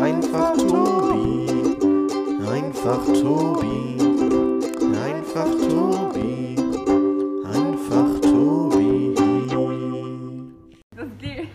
Einfach 0.00 0.54
Tobi. 0.58 1.46
Einfach 2.46 3.04
Tobi. 3.06 3.96
Einfach 4.94 5.50
Tobi. 5.68 6.56
Einfach 7.46 8.20
Tobi. 8.20 9.14
Das 10.94 11.06
geht. 11.18 11.48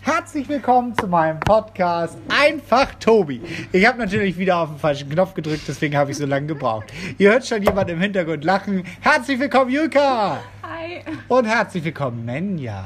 Herzlich 0.00 0.48
willkommen 0.48 0.96
zu 0.96 1.06
meinem 1.06 1.38
Podcast 1.40 2.16
Einfach 2.28 2.94
Tobi. 2.94 3.42
Ich 3.72 3.86
habe 3.86 3.98
natürlich 3.98 4.38
wieder 4.38 4.56
auf 4.56 4.70
den 4.70 4.78
falschen 4.78 5.10
Knopf 5.10 5.34
gedrückt, 5.34 5.64
deswegen 5.68 5.96
habe 5.98 6.12
ich 6.12 6.16
so 6.16 6.24
lange 6.24 6.46
gebraucht. 6.46 6.86
Ihr 7.18 7.30
hört 7.30 7.46
schon 7.46 7.62
jemand 7.62 7.90
im 7.90 8.00
Hintergrund 8.00 8.42
lachen. 8.42 8.84
Herzlich 9.00 9.38
willkommen, 9.38 9.70
Julka! 9.70 10.40
Hi. 10.62 11.02
Und 11.28 11.44
herzlich 11.44 11.84
willkommen, 11.84 12.24
Menja. 12.24 12.84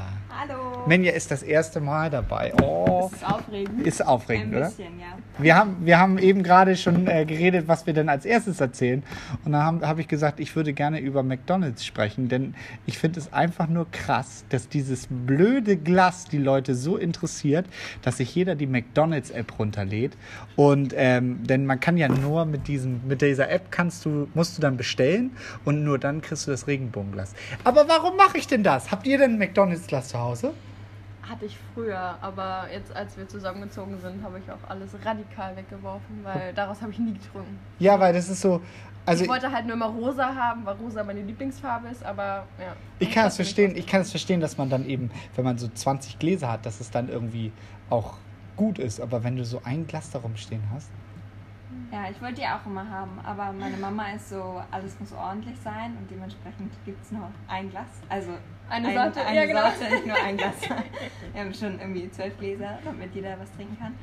Menja 0.87 1.11
ist 1.11 1.31
das 1.31 1.43
erste 1.43 1.79
Mal 1.81 2.09
dabei. 2.09 2.53
Oh, 2.61 3.09
Das 3.11 3.19
ist 3.21 3.25
aufregend. 3.27 3.87
ist 3.87 4.05
aufregend, 4.05 4.45
Ein 4.53 4.57
oder? 4.57 4.65
bisschen, 4.67 4.99
ja. 4.99 5.17
Wir 5.37 5.55
haben, 5.55 5.75
wir 5.81 5.99
haben 5.99 6.17
eben 6.17 6.43
gerade 6.43 6.75
schon 6.77 7.07
äh, 7.07 7.25
geredet, 7.25 7.67
was 7.67 7.85
wir 7.85 7.93
denn 7.93 8.09
als 8.09 8.25
erstes 8.25 8.59
erzählen. 8.61 9.03
Und 9.45 9.51
da 9.51 9.63
habe 9.63 9.87
hab 9.87 9.99
ich 9.99 10.07
gesagt, 10.07 10.39
ich 10.39 10.55
würde 10.55 10.73
gerne 10.73 10.99
über 10.99 11.23
McDonalds 11.23 11.85
sprechen, 11.85 12.29
denn 12.29 12.55
ich 12.85 12.97
finde 12.97 13.19
es 13.19 13.33
einfach 13.33 13.67
nur 13.67 13.91
krass, 13.91 14.45
dass 14.49 14.69
dieses 14.69 15.07
blöde 15.09 15.75
Glas 15.77 16.25
die 16.25 16.37
Leute 16.37 16.73
so 16.73 16.97
interessiert, 16.97 17.65
dass 18.01 18.17
sich 18.17 18.33
jeder 18.33 18.55
die 18.55 18.67
McDonalds-App 18.67 19.59
runterlädt. 19.59 20.17
Und 20.55 20.93
ähm, 20.95 21.43
denn 21.45 21.65
man 21.65 21.79
kann 21.79 21.97
ja 21.97 22.07
nur 22.07 22.45
mit 22.45 22.67
diesem, 22.67 23.01
mit 23.07 23.21
dieser 23.21 23.49
App 23.51 23.71
kannst 23.71 24.05
du, 24.05 24.27
musst 24.33 24.57
du 24.57 24.61
dann 24.61 24.77
bestellen 24.77 25.31
und 25.65 25.83
nur 25.83 25.99
dann 25.99 26.21
kriegst 26.21 26.47
du 26.47 26.51
das 26.51 26.65
Regenbogenglas. 26.67 27.33
Aber 27.63 27.87
warum 27.87 28.15
mache 28.15 28.37
ich 28.37 28.47
denn 28.47 28.63
das? 28.63 28.89
Habt 28.91 29.05
ihr 29.05 29.17
denn 29.17 29.33
ein 29.33 29.37
McDonalds-Glas 29.37 30.07
zu 30.09 30.19
Hause? 30.19 30.53
Hatte 31.29 31.45
ich 31.45 31.57
früher, 31.73 32.17
aber 32.21 32.67
jetzt, 32.71 32.95
als 32.95 33.17
wir 33.17 33.27
zusammengezogen 33.27 33.99
sind, 33.99 34.23
habe 34.23 34.39
ich 34.39 34.49
auch 34.49 34.69
alles 34.69 34.91
radikal 35.03 35.55
weggeworfen, 35.57 36.23
weil 36.23 36.53
daraus 36.53 36.81
habe 36.81 36.91
ich 36.91 36.99
nie 36.99 37.13
getrunken. 37.13 37.59
Ja, 37.79 37.99
weil 37.99 38.13
das 38.13 38.29
ist 38.29 38.41
so. 38.41 38.61
Also 39.05 39.23
ich 39.23 39.29
wollte 39.29 39.51
halt 39.51 39.65
nur 39.65 39.75
immer 39.75 39.87
rosa 39.87 40.35
haben, 40.35 40.65
weil 40.65 40.75
rosa 40.75 41.03
meine 41.03 41.21
Lieblingsfarbe 41.21 41.87
ist, 41.87 42.03
aber 42.03 42.45
ja. 42.59 42.75
Ich 42.99 43.11
kann 43.11 43.27
es 43.27 43.35
verstehen, 43.37 43.75
ich 43.75 43.87
kann 43.87 44.01
es 44.01 44.11
verstehen, 44.11 44.41
dass 44.41 44.57
man 44.57 44.69
dann 44.69 44.85
eben, 44.85 45.11
wenn 45.35 45.45
man 45.45 45.57
so 45.57 45.67
20 45.67 46.19
Gläser 46.19 46.51
hat, 46.51 46.65
dass 46.65 46.79
es 46.81 46.91
dann 46.91 47.09
irgendwie 47.09 47.51
auch 47.89 48.15
gut 48.55 48.79
ist. 48.79 48.99
Aber 48.99 49.23
wenn 49.23 49.37
du 49.37 49.45
so 49.45 49.61
ein 49.63 49.87
Glas 49.87 50.09
da 50.11 50.19
rumstehen 50.19 50.63
hast. 50.73 50.91
Ja, 51.91 52.09
ich 52.09 52.21
wollte 52.21 52.41
die 52.41 52.47
auch 52.47 52.65
immer 52.65 52.89
haben, 52.89 53.19
aber 53.23 53.53
meine 53.53 53.77
Mama 53.77 54.11
ist 54.11 54.29
so, 54.29 54.61
alles 54.71 54.99
muss 54.99 55.13
ordentlich 55.13 55.57
sein 55.63 55.95
und 55.97 56.09
dementsprechend 56.11 56.73
gibt 56.85 57.01
es 57.03 57.11
nur 57.11 57.29
ein 57.47 57.69
Glas. 57.69 57.87
Also 58.09 58.31
Eine 58.69 58.87
ein, 58.89 58.93
Sorte, 58.95 59.25
eine 59.25 59.39
ja, 59.39 59.45
genau. 59.45 59.61
Sorte, 59.61 59.93
nicht 59.95 60.07
nur 60.07 60.15
ein 60.17 60.37
Glas. 60.37 60.53
Wir 61.33 61.41
haben 61.41 61.53
schon 61.53 61.79
irgendwie 61.79 62.09
zwölf 62.11 62.37
Gläser, 62.37 62.79
damit 62.83 63.13
jeder 63.15 63.39
was 63.39 63.51
trinken 63.53 63.77
kann. 63.79 63.93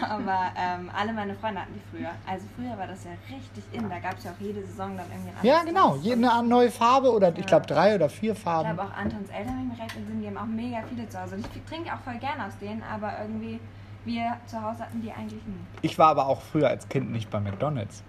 Aber 0.10 0.50
ähm, 0.56 0.90
alle 0.96 1.12
meine 1.12 1.34
Freunde 1.34 1.60
hatten 1.60 1.74
die 1.74 1.96
früher. 1.96 2.10
Also 2.26 2.46
früher 2.56 2.76
war 2.76 2.86
das 2.86 3.04
ja 3.04 3.10
richtig 3.28 3.64
in, 3.72 3.88
da 3.88 3.98
gab 3.98 4.18
es 4.18 4.24
ja 4.24 4.32
auch 4.32 4.40
jede 4.40 4.64
Saison 4.66 4.96
dann 4.96 5.06
irgendwie 5.10 5.30
ein 5.40 5.46
Ja, 5.46 5.62
genau. 5.62 5.96
Jede 5.96 6.30
eine 6.30 6.48
neue 6.48 6.70
Farbe 6.70 7.12
oder 7.12 7.36
ich 7.36 7.46
glaube 7.46 7.66
drei 7.66 7.94
oder 7.94 8.08
vier 8.08 8.32
Ich 8.32 8.38
Farben. 8.38 8.74
glaube 8.74 8.90
auch 8.90 8.96
Antons 8.96 9.28
Eltern, 9.30 9.54
wenn 9.58 9.70
ich 9.72 9.78
mir 9.78 9.84
recht 9.84 9.96
entsinne, 9.96 10.20
die 10.22 10.26
haben 10.26 10.38
auch 10.38 10.46
mega 10.46 10.78
viele 10.88 11.08
zu 11.08 11.20
Hause. 11.20 11.36
Und 11.36 11.46
ich 11.54 11.62
trinke 11.72 11.92
auch 11.92 12.00
voll 12.00 12.18
gerne 12.18 12.46
aus 12.46 12.58
denen, 12.60 12.82
aber 12.82 13.12
irgendwie, 13.20 13.60
wir 14.04 14.36
zu 14.46 14.60
Hause 14.62 14.80
hatten 14.80 15.00
die 15.02 15.12
eigentlich 15.12 15.44
nie. 15.46 15.60
Ich 15.82 15.98
war 15.98 16.08
aber 16.08 16.26
auch 16.26 16.40
früher 16.40 16.68
als 16.68 16.88
Kind 16.88 17.12
nicht 17.12 17.30
bei 17.30 17.38
McDonalds. 17.40 18.02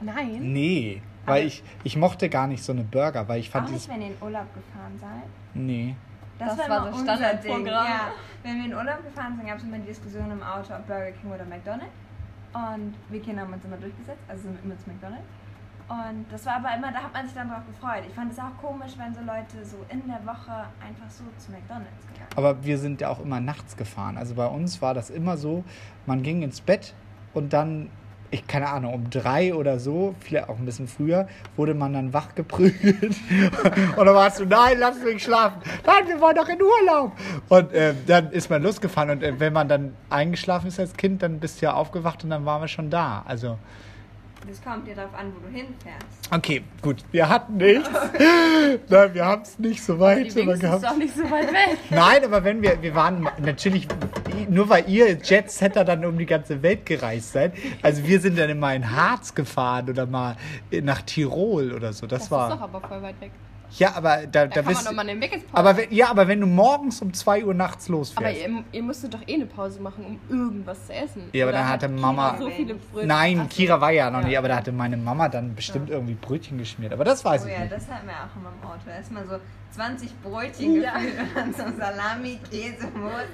Nein. 0.00 0.52
Nee. 0.52 1.02
Weil 1.26 1.38
Aber- 1.38 1.46
ich, 1.46 1.62
ich 1.84 1.96
mochte 1.96 2.28
gar 2.28 2.46
nicht 2.46 2.62
so 2.62 2.72
eine 2.72 2.82
Burger, 2.84 3.26
weil 3.28 3.40
ich 3.40 3.48
Auch 3.48 3.52
fand 3.52 3.70
nicht, 3.70 3.84
dieses. 3.84 3.88
wenn 3.94 4.00
ihr 4.02 4.08
in 4.08 4.16
Urlaub 4.22 4.46
gefahren 4.54 4.96
seid. 4.98 5.28
Nee. 5.54 5.94
Das 6.38 6.56
war 6.58 6.68
war 6.68 6.84
das 6.86 6.98
unser 6.98 7.16
Standardprogramm. 7.16 7.66
Ja. 7.86 8.00
Wenn 8.42 8.56
wir 8.58 8.64
in 8.66 8.74
Urlaub 8.74 9.02
gefahren 9.02 9.36
sind, 9.36 9.46
gab 9.46 9.56
es 9.58 9.64
immer 9.64 9.78
die 9.78 9.86
Diskussion 9.86 10.30
im 10.30 10.42
Auto, 10.42 10.74
ob 10.74 10.86
Burger 10.86 11.10
King 11.12 11.32
oder 11.32 11.44
McDonald's. 11.44 11.94
Und 12.54 12.94
wir 13.08 13.20
Kinder 13.22 13.42
haben 13.42 13.52
uns 13.52 13.64
immer 13.64 13.76
durchgesetzt, 13.76 14.22
also 14.28 14.42
sind 14.44 14.54
wir 14.58 14.64
immer 14.64 14.78
zu 14.78 14.88
McDonald's. 14.88 15.26
Und 15.88 16.26
das 16.32 16.44
war 16.46 16.56
aber 16.56 16.74
immer, 16.76 16.90
da 16.90 16.98
hat 17.04 17.12
man 17.12 17.24
sich 17.24 17.34
dann 17.34 17.48
drauf 17.48 17.62
gefreut. 17.66 18.02
Ich 18.08 18.14
fand 18.14 18.32
es 18.32 18.38
auch 18.38 18.56
komisch, 18.60 18.92
wenn 18.98 19.14
so 19.14 19.20
Leute 19.20 19.64
so 19.64 19.76
in 19.88 20.02
der 20.08 20.20
Woche 20.26 20.66
einfach 20.84 21.08
so 21.08 21.22
zu 21.38 21.52
McDonald's 21.52 22.06
gegangen 22.08 22.28
Aber 22.34 22.64
wir 22.64 22.76
sind 22.78 23.00
ja 23.00 23.08
auch 23.08 23.20
immer 23.20 23.40
nachts 23.40 23.76
gefahren. 23.76 24.16
Also 24.18 24.34
bei 24.34 24.46
uns 24.46 24.82
war 24.82 24.94
das 24.94 25.10
immer 25.10 25.36
so, 25.36 25.64
man 26.06 26.22
ging 26.22 26.42
ins 26.42 26.60
Bett 26.60 26.94
und 27.34 27.52
dann, 27.52 27.88
ich 28.30 28.46
keine 28.46 28.68
Ahnung, 28.68 28.94
um 28.94 29.10
drei 29.10 29.54
oder 29.54 29.78
so, 29.78 30.14
vielleicht 30.20 30.48
auch 30.48 30.58
ein 30.58 30.64
bisschen 30.64 30.88
früher, 30.88 31.28
wurde 31.56 31.74
man 31.74 31.92
dann 31.92 32.12
wach 32.12 32.34
geprügelt. 32.34 33.02
und 33.96 34.06
dann 34.06 34.14
warst 34.14 34.40
du, 34.40 34.44
nein, 34.44 34.76
lass 34.78 35.02
mich 35.02 35.22
schlafen. 35.22 35.60
Nein, 35.84 36.08
wir 36.08 36.20
wollen 36.20 36.36
doch 36.36 36.48
in 36.48 36.60
Urlaub. 36.60 37.12
Und 37.48 37.72
äh, 37.72 37.94
dann 38.06 38.30
ist 38.32 38.50
man 38.50 38.62
losgefahren 38.62 39.10
und 39.10 39.22
äh, 39.22 39.38
wenn 39.38 39.52
man 39.52 39.68
dann 39.68 39.94
eingeschlafen 40.10 40.68
ist 40.68 40.80
als 40.80 40.94
Kind, 40.94 41.22
dann 41.22 41.40
bist 41.40 41.60
du 41.60 41.66
ja 41.66 41.74
aufgewacht 41.74 42.24
und 42.24 42.30
dann 42.30 42.44
waren 42.44 42.62
wir 42.62 42.68
schon 42.68 42.90
da. 42.90 43.24
Also, 43.26 43.58
Das 44.48 44.62
kommt 44.62 44.86
dir 44.86 44.94
darauf 44.94 45.14
an, 45.14 45.32
wo 45.34 45.40
du 45.46 45.52
hinfährst. 45.52 46.06
okay, 46.32 46.62
gut, 46.80 47.04
wir 47.10 47.28
hatten 47.28 47.56
nichts. 47.56 47.88
nein, 48.88 49.14
wir 49.14 49.24
haben 49.24 49.42
es 49.42 49.58
nicht 49.58 49.82
so 49.82 49.98
weit 49.98 50.34
Die 50.34 50.40
immer 50.40 50.52
Wings 50.52 50.54
ist 50.54 50.60
gehabt. 50.60 50.84
doch 50.84 50.96
nicht 50.96 51.14
so 51.16 51.22
weit 51.30 51.48
weg. 51.52 51.78
Nein, 51.90 52.24
aber 52.24 52.44
wenn 52.44 52.62
wir, 52.62 52.80
wir 52.80 52.94
waren 52.94 53.28
natürlich, 53.38 53.88
nur 54.48 54.68
weil 54.68 54.88
ihr 54.88 55.14
Jetsetter 55.22 55.84
dann 55.84 56.04
um 56.04 56.16
die 56.16 56.26
ganze 56.26 56.62
Welt 56.62 56.86
gereist 56.86 57.32
seid, 57.32 57.54
also 57.82 58.04
wir 58.06 58.20
sind 58.20 58.38
dann 58.38 58.50
immer 58.50 58.74
in 58.74 58.90
Harz 58.94 59.34
gefahren 59.34 59.88
oder 59.90 60.06
mal 60.06 60.36
nach 60.82 61.02
Tirol 61.02 61.72
oder 61.72 61.92
so. 61.92 62.06
Das, 62.06 62.22
Das 62.22 62.30
war. 62.30 62.48
ist 62.50 62.56
doch 62.56 62.62
aber 62.62 62.80
voll 62.86 63.02
weit 63.02 63.20
weg. 63.20 63.30
Ja, 63.78 63.94
aber 63.94 64.18
da, 64.18 64.26
da, 64.26 64.46
Da, 64.46 64.54
kann 64.56 64.64
bist 64.66 64.84
man 64.84 64.84
doch 64.84 64.92
mal 65.04 65.08
eine 65.08 65.14
Mickey's 65.18 65.42
Pause 65.44 65.54
aber 65.56 65.76
wenn, 65.76 65.92
Ja, 65.92 66.10
aber 66.10 66.28
wenn 66.28 66.40
du 66.40 66.46
morgens 66.46 67.00
um 67.02 67.12
2 67.12 67.44
Uhr 67.44 67.54
nachts 67.54 67.88
Aber 67.88 67.98
losfährst. 67.98 68.40
ihr, 68.40 68.64
ihr 68.72 68.82
musstet 68.82 69.14
doch 69.14 69.20
eh 69.26 69.34
eine 69.34 69.46
Pause 69.46 69.80
machen, 69.80 70.04
um 70.04 70.20
irgendwas 70.36 70.86
zu 70.86 70.92
essen. 70.94 71.22
Ja, 71.32 71.44
aber 71.44 71.50
Oder 71.50 71.58
dann 71.58 71.68
hat 71.68 71.82
hatte 71.82 71.88
Kira 71.94 72.00
Mama- 72.12 72.36
so 72.38 72.50
viele 72.50 72.74
Brötchen. 72.74 73.08
Nein, 73.08 73.40
Ach. 73.44 73.48
Kira 73.48 73.80
war 73.80 73.90
ja 73.90 74.10
noch 74.10 74.20
Ja. 74.20 74.26
nicht, 74.28 74.38
aber 74.38 74.48
da 74.48 74.56
hatte 74.56 74.72
meine 74.72 74.96
Mama 74.96 75.28
dann 75.28 75.54
bestimmt 75.54 75.90
irgendwie 75.90 76.14
Brötchen 76.14 76.58
geschmiert. 76.58 76.92
Aber 76.92 77.04
das 77.04 77.24
weiß 77.24 77.44
Oh 77.44 77.48
ich 77.48 77.52
ja, 77.52 77.60
nicht. 77.60 77.72
das 77.72 77.88
hatten 77.90 78.06
wir 78.06 78.12
auch 78.14 78.36
immer 78.36 78.52
im 78.62 78.68
Auto. 78.68 78.90
Erstmal 78.90 79.26
so 79.26 79.36
20 79.76 80.20
Brötchen 80.22 80.80
Ja. 80.80 80.94
gefüllt 80.94 81.20
und 81.20 81.36
dann 81.36 81.54
so 81.54 81.78
Salami, 81.78 82.40
Käse, 82.50 82.88
Wurst. 82.94 83.28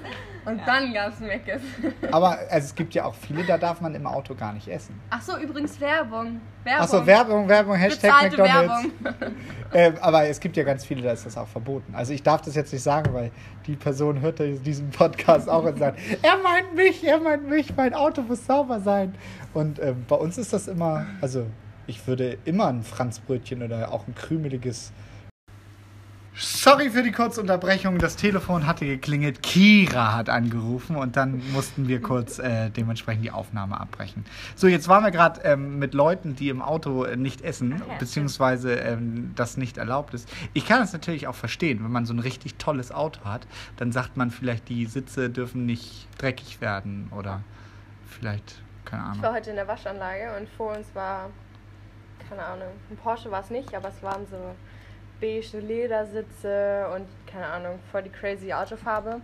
Und 0.45 0.59
dann 0.67 0.93
gab's 0.93 1.19
Meckes. 1.21 1.61
Aber 2.11 2.31
also, 2.31 2.65
es 2.65 2.75
gibt 2.75 2.93
ja 2.93 3.05
auch 3.05 3.15
viele, 3.15 3.45
da 3.45 3.57
darf 3.57 3.79
man 3.79 3.95
im 3.95 4.05
Auto 4.05 4.35
gar 4.35 4.51
nicht 4.51 4.67
essen. 4.67 4.99
Ach 5.09 5.21
so, 5.21 5.37
übrigens 5.37 5.79
Werbung. 5.79 6.41
Werbung. 6.65 6.83
Achso, 6.83 7.05
Werbung, 7.05 7.47
Werbung, 7.47 7.75
Hashtag 7.75 8.29
Bezahlte 8.29 8.37
McDonalds. 8.41 8.89
Werbung. 9.01 9.35
Ähm, 9.75 9.95
aber 10.01 10.27
es 10.27 10.39
gibt 10.39 10.55
ja 10.55 10.63
ganz 10.63 10.85
viele, 10.85 11.01
da 11.01 11.13
ist 11.13 11.25
das 11.25 11.35
auch 11.35 11.47
verboten. 11.47 11.95
Also 11.95 12.13
ich 12.13 12.21
darf 12.21 12.41
das 12.41 12.53
jetzt 12.53 12.71
nicht 12.71 12.83
sagen, 12.83 13.11
weil 13.11 13.31
die 13.65 13.75
Person 13.75 14.21
hört 14.21 14.39
ja 14.39 14.45
diesen 14.45 14.91
Podcast 14.91 15.49
auch 15.49 15.63
und 15.63 15.79
sagt, 15.79 15.97
er 16.21 16.37
meint 16.37 16.75
mich, 16.75 17.03
er 17.03 17.19
meint 17.19 17.49
mich, 17.49 17.75
mein 17.75 17.95
Auto 17.95 18.21
muss 18.21 18.45
sauber 18.45 18.81
sein. 18.81 19.15
Und 19.55 19.79
ähm, 19.79 20.05
bei 20.07 20.15
uns 20.15 20.37
ist 20.37 20.53
das 20.53 20.67
immer, 20.67 21.07
also 21.21 21.47
ich 21.87 22.05
würde 22.05 22.37
immer 22.45 22.67
ein 22.67 22.83
Franzbrötchen 22.83 23.63
oder 23.63 23.91
auch 23.91 24.07
ein 24.07 24.13
krümeliges. 24.13 24.91
Sorry 26.35 26.89
für 26.89 27.03
die 27.03 27.11
kurze 27.11 27.41
Unterbrechung. 27.41 27.99
Das 27.99 28.15
Telefon 28.15 28.65
hatte 28.65 28.87
geklingelt. 28.87 29.43
Kira 29.43 30.13
hat 30.15 30.29
angerufen 30.29 30.95
und 30.95 31.15
dann 31.15 31.43
mussten 31.51 31.87
wir 31.87 32.01
kurz 32.01 32.39
äh, 32.39 32.71
dementsprechend 32.71 33.23
die 33.23 33.29
Aufnahme 33.29 33.79
abbrechen. 33.79 34.25
So, 34.55 34.67
jetzt 34.67 34.87
waren 34.87 35.03
wir 35.03 35.11
gerade 35.11 35.41
ähm, 35.41 35.77
mit 35.77 35.93
Leuten, 35.93 36.35
die 36.35 36.49
im 36.49 36.63
Auto 36.63 37.03
äh, 37.03 37.15
nicht 37.17 37.41
essen, 37.41 37.83
ja, 37.87 37.97
beziehungsweise 37.99 38.73
ähm, 38.73 39.31
das 39.35 39.57
nicht 39.57 39.77
erlaubt 39.77 40.15
ist. 40.15 40.27
Ich 40.53 40.65
kann 40.65 40.81
es 40.81 40.91
natürlich 40.91 41.27
auch 41.27 41.35
verstehen, 41.35 41.83
wenn 41.83 41.91
man 41.91 42.07
so 42.07 42.13
ein 42.15 42.19
richtig 42.19 42.55
tolles 42.55 42.91
Auto 42.91 43.23
hat, 43.25 43.45
dann 43.77 43.91
sagt 43.91 44.17
man 44.17 44.31
vielleicht, 44.31 44.69
die 44.69 44.87
Sitze 44.87 45.29
dürfen 45.29 45.67
nicht 45.67 46.07
dreckig 46.17 46.61
werden 46.61 47.11
oder 47.15 47.41
vielleicht, 48.07 48.59
keine 48.85 49.03
Ich 49.03 49.21
war 49.21 49.29
Ahnung. 49.29 49.35
heute 49.37 49.49
in 49.51 49.55
der 49.55 49.67
Waschanlage 49.67 50.35
und 50.39 50.49
vor 50.49 50.75
uns 50.75 50.87
war, 50.95 51.29
keine 52.27 52.43
Ahnung, 52.43 52.69
ein 52.89 52.97
Porsche 52.97 53.29
war 53.29 53.41
es 53.41 53.51
nicht, 53.51 53.75
aber 53.75 53.89
es 53.89 54.01
waren 54.01 54.25
so 54.31 54.55
beige 55.23 55.59
Ledersitze 55.59 56.85
und 56.93 57.05
keine 57.31 57.47
Ahnung, 57.47 57.79
voll 57.91 58.03
die 58.03 58.09
crazy 58.09 58.51
Autofarbe. 58.53 59.21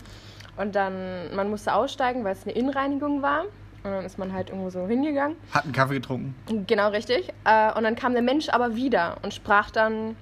Und 0.57 0.75
dann, 0.75 1.33
man 1.35 1.49
musste 1.49 1.73
aussteigen, 1.73 2.23
weil 2.23 2.33
es 2.33 2.43
eine 2.43 2.53
Innenreinigung 2.53 3.21
war. 3.21 3.43
Und 3.83 3.91
dann 3.91 4.05
ist 4.05 4.17
man 4.17 4.33
halt 4.33 4.49
irgendwo 4.49 4.69
so 4.69 4.87
hingegangen. 4.87 5.37
Hat 5.53 5.63
einen 5.63 5.73
Kaffee 5.73 5.95
getrunken. 5.95 6.35
Genau 6.67 6.89
richtig. 6.89 7.29
Äh, 7.45 7.73
Und 7.73 7.83
dann 7.83 7.95
kam 7.95 8.13
der 8.13 8.21
Mensch 8.21 8.49
aber 8.49 8.75
wieder 8.75 9.17
und 9.21 9.33
sprach 9.33 9.71
dann 9.71 10.17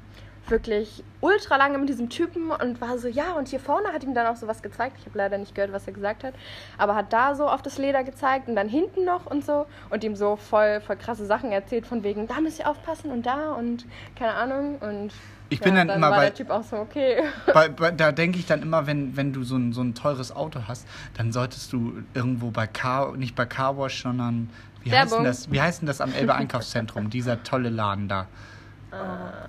wirklich 0.49 1.03
ultra 1.21 1.57
lange 1.57 1.77
mit 1.77 1.89
diesem 1.89 2.09
Typen 2.09 2.51
und 2.51 2.79
war 2.79 2.97
so, 2.97 3.07
ja, 3.07 3.33
und 3.33 3.47
hier 3.47 3.59
vorne 3.59 3.89
hat 3.93 4.03
ihm 4.03 4.13
dann 4.13 4.27
auch 4.27 4.35
so 4.35 4.47
was 4.47 4.61
gezeigt. 4.61 4.97
Ich 4.99 5.05
habe 5.05 5.17
leider 5.17 5.37
nicht 5.37 5.55
gehört, 5.55 5.73
was 5.73 5.87
er 5.87 5.93
gesagt 5.93 6.23
hat, 6.23 6.33
aber 6.77 6.95
hat 6.95 7.11
da 7.13 7.35
so 7.35 7.47
auf 7.47 7.61
das 7.61 7.77
Leder 7.77 8.03
gezeigt 8.03 8.47
und 8.47 8.55
dann 8.55 8.69
hinten 8.69 9.03
noch 9.05 9.25
und 9.25 9.45
so 9.45 9.65
und 9.89 10.03
ihm 10.03 10.15
so 10.15 10.35
voll, 10.35 10.81
voll 10.81 10.95
krasse 10.95 11.25
Sachen 11.25 11.51
erzählt 11.51 11.85
von 11.87 12.03
wegen, 12.03 12.27
da 12.27 12.39
müsst 12.39 12.59
ihr 12.59 12.69
aufpassen 12.69 13.11
und 13.11 13.25
da 13.25 13.53
und 13.53 13.85
keine 14.17 14.33
Ahnung 14.33 14.77
und 14.79 15.11
Ich 15.49 15.59
bin 15.59 15.75
ja, 15.75 15.85
dann 15.85 15.97
immer 15.97 16.09
war 16.09 16.17
bei- 16.17 16.25
der 16.25 16.33
Typ 16.35 16.49
auch 16.49 16.63
so, 16.63 16.77
okay. 16.77 17.23
Bei, 17.53 17.69
bei, 17.69 17.91
da 17.91 18.11
denke 18.11 18.37
ich 18.39 18.45
dann 18.45 18.61
immer, 18.61 18.85
wenn, 18.87 19.15
wenn 19.17 19.33
du 19.33 19.43
so 19.43 19.55
ein, 19.55 19.73
so 19.73 19.81
ein 19.81 19.95
teures 19.95 20.35
Auto 20.35 20.61
hast, 20.67 20.87
dann 21.17 21.31
solltest 21.31 21.71
du 21.73 21.93
irgendwo 22.13 22.51
bei 22.51 22.67
Car, 22.67 23.15
nicht 23.17 23.35
bei 23.35 23.45
Carwash, 23.45 24.03
sondern 24.03 24.49
wie 24.83 24.91
heißt, 24.91 25.13
denn 25.13 25.23
das, 25.23 25.51
wie 25.51 25.61
heißt 25.61 25.81
denn 25.81 25.87
das 25.87 25.99
am 26.01 26.13
Elbe 26.13 26.33
Einkaufszentrum, 26.35 27.09
dieser 27.09 27.43
tolle 27.43 27.69
Laden 27.69 28.07
da? 28.07 28.27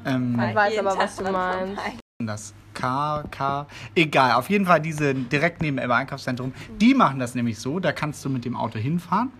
Ähm, 0.04 0.40
Ich 0.48 0.54
weiß 0.54 0.78
aber, 0.78 0.96
was 0.98 1.16
du 1.16 1.30
meinst. 1.30 1.82
das 2.18 2.54
K, 2.74 3.24
K, 3.30 3.66
egal, 3.94 4.32
auf 4.32 4.50
jeden 4.50 4.66
Fall 4.66 4.80
diese 4.80 5.14
direkt 5.14 5.62
neben 5.62 5.76
dem 5.78 5.90
Einkaufszentrum, 5.90 6.52
die 6.80 6.94
machen 6.94 7.18
das 7.18 7.34
nämlich 7.34 7.58
so, 7.58 7.80
da 7.80 7.92
kannst 7.92 8.24
du 8.24 8.30
mit 8.30 8.44
dem 8.44 8.56
Auto 8.56 8.78
hinfahren 8.78 9.30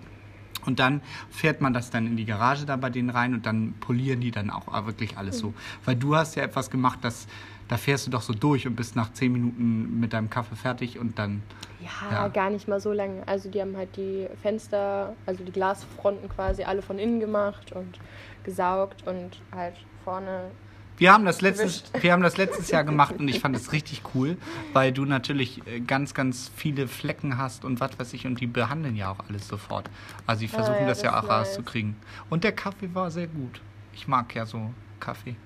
und 0.66 0.78
dann 0.78 1.00
fährt 1.30 1.60
man 1.60 1.72
das 1.72 1.90
dann 1.90 2.06
in 2.06 2.16
die 2.16 2.24
Garage 2.24 2.66
da 2.66 2.76
bei 2.76 2.90
denen 2.90 3.10
rein 3.10 3.34
und 3.34 3.46
dann 3.46 3.74
polieren 3.80 4.20
die 4.20 4.30
dann 4.30 4.50
auch 4.50 4.66
wirklich 4.86 5.16
alles 5.18 5.38
so. 5.38 5.54
Weil 5.84 5.96
du 5.96 6.16
hast 6.16 6.34
ja 6.36 6.42
etwas 6.42 6.70
gemacht, 6.70 6.98
das, 7.02 7.26
da 7.68 7.76
fährst 7.76 8.06
du 8.06 8.10
doch 8.10 8.22
so 8.22 8.32
durch 8.32 8.66
und 8.66 8.76
bist 8.76 8.96
nach 8.96 9.12
zehn 9.12 9.32
Minuten 9.32 10.00
mit 10.00 10.12
deinem 10.12 10.30
Kaffee 10.30 10.56
fertig 10.56 10.98
und 10.98 11.18
dann, 11.18 11.42
Ja, 11.80 12.10
Ja. 12.12 12.28
gar 12.28 12.50
nicht 12.50 12.66
mal 12.68 12.80
so 12.80 12.92
lange. 12.92 13.22
Also 13.26 13.50
die 13.50 13.60
haben 13.60 13.76
halt 13.76 13.96
die 13.96 14.26
Fenster, 14.42 15.14
also 15.26 15.44
die 15.44 15.52
Glasfronten 15.52 16.28
quasi 16.28 16.64
alle 16.64 16.82
von 16.82 16.98
innen 16.98 17.20
gemacht 17.20 17.72
und 17.72 17.98
gesaugt 18.44 19.06
und 19.06 19.40
halt 19.54 19.74
vorne. 20.04 20.50
Wir 20.96 21.12
haben, 21.12 21.24
das 21.26 21.40
letztes, 21.42 21.84
wir 22.00 22.12
haben 22.12 22.24
das 22.24 22.36
letztes 22.38 22.72
Jahr 22.72 22.82
gemacht 22.82 23.14
und 23.20 23.28
ich 23.28 23.38
fand 23.38 23.54
es 23.60 23.70
richtig 23.70 24.02
cool, 24.14 24.36
weil 24.72 24.90
du 24.90 25.04
natürlich 25.04 25.64
äh, 25.68 25.78
ganz, 25.78 26.12
ganz 26.12 26.50
viele 26.56 26.88
Flecken 26.88 27.38
hast 27.38 27.64
und 27.64 27.78
was 27.78 27.96
weiß 28.00 28.14
ich 28.14 28.26
und 28.26 28.40
die 28.40 28.48
behandeln 28.48 28.96
ja 28.96 29.12
auch 29.12 29.20
alles 29.28 29.46
sofort. 29.46 29.88
Also 30.26 30.40
die 30.40 30.48
versuchen 30.48 30.74
Ah, 30.78 30.80
ja, 30.80 30.86
das 30.88 31.02
ja 31.02 31.10
das 31.12 31.18
auch 31.20 31.22
ist 31.24 31.28
nice. 31.28 31.48
rauszukriegen. 31.50 31.94
Und 32.30 32.42
der 32.42 32.50
Kaffee 32.52 32.92
war 32.94 33.12
sehr 33.12 33.28
gut. 33.28 33.60
Ich 33.92 34.08
mag 34.08 34.34
ja 34.34 34.44
so 34.44 34.72
Kaffee. 34.98 35.36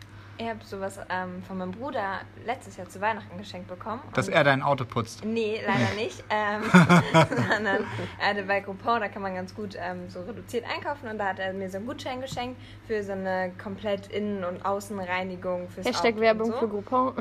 Ich 0.42 0.48
habe 0.48 0.58
sowas 0.64 0.98
ähm, 1.08 1.40
von 1.44 1.56
meinem 1.58 1.70
Bruder 1.70 2.20
letztes 2.44 2.76
Jahr 2.76 2.88
zu 2.88 3.00
Weihnachten 3.00 3.38
geschenkt 3.38 3.68
bekommen. 3.68 4.02
Dass 4.12 4.28
er 4.28 4.42
dein 4.42 4.60
Auto 4.60 4.84
putzt. 4.84 5.24
Nee, 5.24 5.62
leider 5.64 5.94
nicht. 5.96 6.24
Ähm, 6.30 6.62
sondern 7.48 7.86
er 8.18 8.28
hatte 8.30 8.42
bei 8.42 8.58
Groupon, 8.60 9.00
da 9.00 9.08
kann 9.08 9.22
man 9.22 9.36
ganz 9.36 9.54
gut 9.54 9.76
ähm, 9.78 10.10
so 10.10 10.20
reduziert 10.22 10.64
einkaufen 10.68 11.08
und 11.08 11.18
da 11.18 11.26
hat 11.26 11.38
er 11.38 11.52
mir 11.52 11.70
so 11.70 11.76
einen 11.76 11.86
Gutschein 11.86 12.20
geschenkt 12.20 12.60
für 12.88 13.04
so 13.04 13.12
eine 13.12 13.52
komplett 13.62 14.08
Innen- 14.08 14.42
und 14.42 14.64
Außenreinigung 14.64 15.68
fürs 15.68 15.86
Hashtag 15.86 16.14
Auto 16.14 16.20
Werbung 16.22 16.46
und 16.48 16.54
so. 16.54 16.58
für 16.58 16.68
Groupon. 16.68 17.12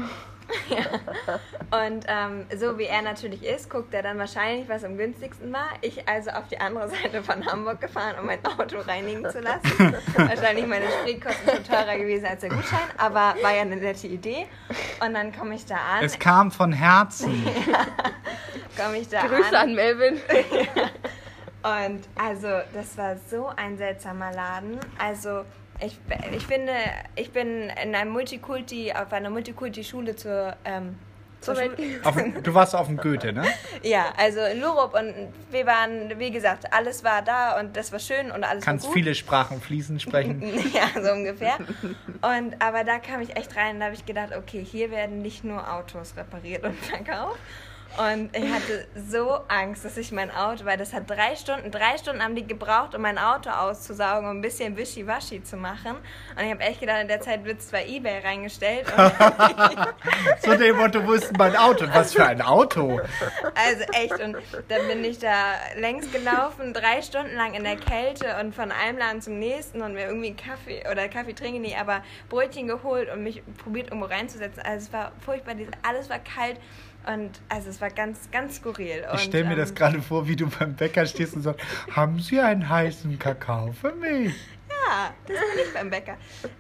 Und 1.72 2.06
ähm, 2.08 2.46
so 2.58 2.78
wie 2.78 2.84
er 2.84 3.02
natürlich 3.02 3.44
ist, 3.44 3.70
guckt 3.70 3.94
er 3.94 4.04
dann 4.04 4.18
wahrscheinlich, 4.18 4.68
was 4.68 4.84
am 4.84 4.98
günstigsten 4.98 5.52
war. 5.52 5.70
Ich 5.82 6.08
also 6.08 6.32
auf 6.32 6.48
die 6.48 6.60
andere 6.60 6.90
Seite 6.90 7.24
von 7.24 7.46
Hamburg 7.46 7.82
gefahren, 7.82 8.16
um 8.20 8.26
mein 8.26 8.44
Auto 8.46 8.80
reinigen 8.80 9.30
zu 9.30 9.40
lassen. 9.40 9.96
wahrscheinlich 10.16 10.68
meine 10.68 10.86
Spritkosten 10.90 11.56
schon 11.56 11.64
teurer 11.64 11.98
gewesen 11.98 12.26
als 12.26 12.42
der 12.42 12.50
Gutschein, 12.50 12.80
aber 12.98 13.36
war 13.42 13.56
ja 13.56 13.62
eine 13.62 13.78
nette 13.78 14.08
Idee. 14.08 14.48
Und 15.06 15.14
dann 15.14 15.36
komme 15.36 15.56
ich 15.56 15.66
da 15.66 15.76
an, 15.76 16.04
Es 16.04 16.20
kam 16.20 16.52
von 16.52 16.74
Herzen. 16.74 17.46
komme 18.78 18.98
ich 18.98 19.10
da 19.10 19.26
Grüße 19.28 19.58
an 19.58 19.70
an 19.70 19.76
Melvin. 19.76 20.20
Und 21.64 22.02
also, 22.16 22.48
das 22.74 22.98
war 22.98 23.16
so 23.30 23.48
ein 23.56 23.78
seltsamer 23.78 24.34
Laden. 24.34 24.80
Also, 24.98 25.46
ich, 25.84 26.00
ich 26.36 26.46
finde, 26.46 26.74
ich 27.16 27.32
bin 27.32 27.70
in 27.84 27.96
einem 27.96 28.12
Multikulti, 28.12 28.94
auf 28.94 29.12
einer 29.14 29.30
Multikulti-Schule 29.30 30.16
zur, 30.16 30.56
ähm, 30.66 30.98
zur 31.42 31.56
Zur 31.56 31.64
Schul 31.64 31.78
Welt- 31.78 32.06
Auf, 32.06 32.16
du 32.44 32.54
warst 32.54 32.76
auf 32.76 32.88
dem 32.88 32.98
Goethe, 32.98 33.34
ne? 33.34 33.44
Ja, 33.82 34.14
also 34.18 34.42
in 34.42 34.62
Lurup 34.62 34.94
und 34.94 35.14
wir 35.50 35.66
waren, 35.66 36.20
wie 36.20 36.30
gesagt, 36.30 36.72
alles 36.72 37.04
war 37.04 37.24
da 37.24 37.60
und 37.60 37.76
das 37.76 37.92
war 37.92 37.98
schön 38.00 38.30
und 38.32 38.44
alles 38.44 38.64
Kannst 38.64 38.86
war 38.86 38.90
gut. 38.92 38.98
viele 39.00 39.16
Sprachen 39.16 39.60
fließend 39.60 40.02
sprechen. 40.02 40.42
Ja, 40.74 41.02
so 41.02 41.12
ungefähr. 41.12 41.58
Und 42.22 42.62
aber 42.62 42.84
da 42.84 43.00
kam 43.00 43.22
ich 43.22 43.36
echt 43.36 43.56
rein 43.56 43.76
und 43.76 43.80
da 43.80 43.86
habe 43.88 43.96
ich 43.96 44.06
gedacht, 44.06 44.36
okay, 44.38 44.64
hier 44.64 44.92
werden 44.92 45.22
nicht 45.24 45.44
nur 45.44 45.74
Autos 45.74 46.16
repariert 46.16 46.64
und 46.64 46.76
verkauft. 46.78 47.40
Und 47.98 48.36
ich 48.36 48.52
hatte 48.52 48.88
so 48.96 49.40
Angst, 49.48 49.84
dass 49.84 49.98
ich 49.98 50.12
mein 50.12 50.32
Auto, 50.32 50.66
weil 50.66 50.78
das 50.78 50.94
hat 50.94 51.10
drei 51.10 51.36
Stunden, 51.36 51.72
drei 51.72 51.98
Stunden 51.98 52.24
haben 52.24 52.36
die 52.36 52.48
gebraucht, 52.48 52.96
um 52.96 53.02
mein 53.02 53.18
Auto 53.18 53.50
auszusaugen, 53.50 54.30
um 54.30 54.38
ein 54.38 54.42
bisschen 54.42 54.78
wischiwaschi 54.78 55.44
zu 55.44 55.58
machen. 55.58 55.98
Und 56.36 56.44
ich 56.44 56.52
habe 56.52 56.62
echt 56.62 56.80
gedacht, 56.80 57.02
in 57.02 57.08
der 57.08 57.22
Zeit 57.22 57.44
wird 57.44 57.60
es 57.60 57.68
bei 57.68 57.86
Ebay 57.86 58.20
reingestellt. 58.20 58.86
Und 58.96 59.12
So 60.44 60.56
dem 60.58 60.78
Motto, 60.78 61.06
wo 61.06 61.14
ist 61.14 61.36
mein 61.38 61.56
Auto? 61.56 61.86
Was 61.92 62.14
für 62.14 62.26
ein 62.26 62.42
Auto? 62.42 63.00
Also 63.56 63.84
echt, 63.94 64.20
und 64.20 64.38
dann 64.68 64.88
bin 64.88 65.04
ich 65.04 65.20
da 65.20 65.54
längs 65.76 66.12
gelaufen, 66.12 66.74
drei 66.74 67.02
Stunden 67.02 67.36
lang 67.36 67.54
in 67.54 67.64
der 67.64 67.76
Kälte 67.76 68.38
und 68.40 68.56
von 68.56 68.72
einem 68.72 68.98
Laden 68.98 69.22
zum 69.22 69.40
nächsten 69.40 69.82
und 69.82 69.94
mir 69.94 70.08
irgendwie 70.08 70.34
Kaffee 70.34 70.84
oder 70.90 71.08
Kaffee 71.08 71.34
trinken 71.34 71.62
nie, 71.62 71.76
aber 71.76 72.04
Brötchen 72.30 72.68
geholt 72.68 73.12
und 73.12 73.24
mich 73.24 73.44
probiert 73.58 73.88
irgendwo 73.88 74.08
reinzusetzen. 74.08 74.64
Also 74.64 74.88
es 74.88 74.94
war 74.94 75.12
furchtbar, 75.24 75.56
alles 75.84 76.10
war 76.10 76.20
kalt 76.20 76.60
und 77.08 77.42
also 77.50 77.70
es 77.70 77.82
war 77.82 77.90
ganz, 77.90 78.30
ganz 78.32 78.58
skurril. 78.58 79.06
Ich 79.14 79.22
stelle 79.22 79.46
mir 79.46 79.52
und, 79.52 79.60
das 79.60 79.70
ähm, 79.70 79.76
gerade 79.76 80.02
vor, 80.02 80.28
wie 80.28 80.36
du 80.36 80.48
beim 80.50 80.76
Bäcker 80.76 81.06
stehst 81.06 81.36
und 81.36 81.42
sagst, 81.42 81.66
haben 81.96 82.20
Sie 82.20 82.40
einen 82.40 82.68
heißen 82.68 83.18
Kakao 83.18 83.72
für 83.74 83.94
mich? 83.94 84.36
Ja, 84.70 85.14
das 85.28 85.38
bin 85.38 85.66
ich 85.68 85.74
beim 85.74 85.90
Bäcker. 85.90 86.18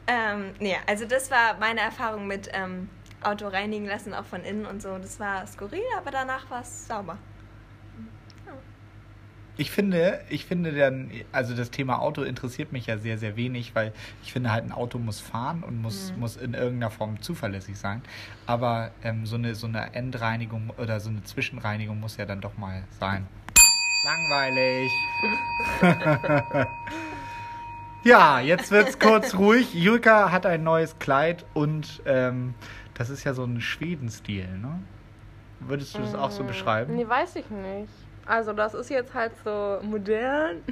Ähm, 0.07 0.53
nee, 0.59 0.77
also 0.87 1.05
das 1.05 1.31
war 1.31 1.57
meine 1.59 1.81
Erfahrung 1.81 2.27
mit 2.27 2.49
ähm, 2.53 2.89
Auto 3.21 3.47
reinigen 3.47 3.85
lassen, 3.85 4.13
auch 4.13 4.25
von 4.25 4.43
innen 4.43 4.65
und 4.65 4.81
so. 4.81 4.97
Das 4.97 5.19
war 5.19 5.45
skurril, 5.47 5.81
aber 5.97 6.11
danach 6.11 6.49
war 6.49 6.61
es 6.61 6.87
sauber. 6.87 7.17
Ich 9.61 9.69
finde, 9.69 10.19
ich 10.27 10.45
finde 10.45 10.71
dann, 10.71 11.11
also 11.31 11.55
das 11.55 11.69
Thema 11.69 11.99
Auto 11.99 12.23
interessiert 12.23 12.71
mich 12.71 12.87
ja 12.87 12.97
sehr, 12.97 13.19
sehr 13.19 13.35
wenig, 13.35 13.75
weil 13.75 13.93
ich 14.23 14.33
finde 14.33 14.51
halt, 14.51 14.63
ein 14.63 14.71
Auto 14.71 14.97
muss 14.97 15.19
fahren 15.19 15.61
und 15.61 15.79
muss, 15.79 16.15
muss 16.17 16.35
in 16.35 16.55
irgendeiner 16.55 16.89
Form 16.89 17.21
zuverlässig 17.21 17.77
sein. 17.77 18.01
Aber 18.47 18.89
ähm, 19.03 19.27
so, 19.27 19.35
eine, 19.35 19.53
so 19.53 19.67
eine 19.67 19.93
Endreinigung 19.93 20.71
oder 20.79 20.99
so 20.99 21.11
eine 21.11 21.23
Zwischenreinigung 21.23 21.99
muss 21.99 22.17
ja 22.17 22.25
dann 22.25 22.41
doch 22.41 22.57
mal 22.57 22.81
sein. 22.99 23.27
Langweilig. 24.03 24.91
ja, 28.03 28.39
jetzt 28.39 28.71
wird's 28.71 28.97
kurz 28.97 29.35
ruhig. 29.35 29.75
Julka 29.75 30.31
hat 30.31 30.47
ein 30.47 30.63
neues 30.63 30.97
Kleid 30.97 31.45
und 31.53 32.01
ähm, 32.07 32.55
das 32.95 33.11
ist 33.11 33.25
ja 33.25 33.35
so 33.35 33.43
ein 33.43 33.61
Schweden-Stil, 33.61 34.57
ne? 34.57 34.79
Würdest 35.59 35.93
du 35.95 35.99
das 35.99 36.15
auch 36.15 36.31
so 36.31 36.43
beschreiben? 36.43 36.95
Nee, 36.95 37.07
weiß 37.07 37.35
ich 37.35 37.47
nicht. 37.51 38.10
Also 38.31 38.53
das 38.53 38.73
ist 38.73 38.89
jetzt 38.89 39.13
halt 39.13 39.33
so 39.43 39.79
modern. 39.81 40.63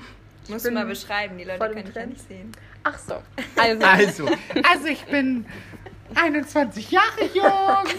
Musst 0.47 0.63
du 0.63 0.69
bin 0.69 0.75
mal 0.75 0.85
beschreiben, 0.85 1.37
die 1.37 1.43
Leute 1.43 1.59
können 1.59 1.83
dich 1.93 2.05
nicht 2.05 2.27
sehen. 2.27 2.53
Ach 2.85 2.97
so. 2.97 3.15
Also, 3.57 3.85
Also, 3.85 4.25
also 4.63 4.85
ich 4.87 5.03
bin 5.07 5.45
21 6.15 6.89
Jahre 6.89 7.25
jung. 7.33 7.93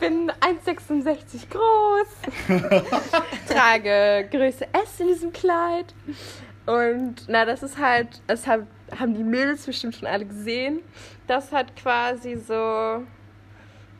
bin 0.00 0.30
1,66 0.30 1.48
groß. 1.48 2.08
trage 3.48 4.28
Größe 4.30 4.66
S 4.84 5.00
in 5.00 5.06
diesem 5.06 5.32
Kleid. 5.32 5.94
Und 6.66 7.24
na, 7.28 7.46
das 7.46 7.62
ist 7.62 7.78
halt, 7.78 8.20
das 8.26 8.46
hab, 8.46 8.66
haben 8.98 9.14
die 9.14 9.24
Mädels 9.24 9.64
bestimmt 9.64 9.96
schon 9.96 10.06
alle 10.06 10.26
gesehen. 10.26 10.80
Das 11.26 11.52
hat 11.52 11.74
quasi 11.74 12.36
so. 12.36 13.02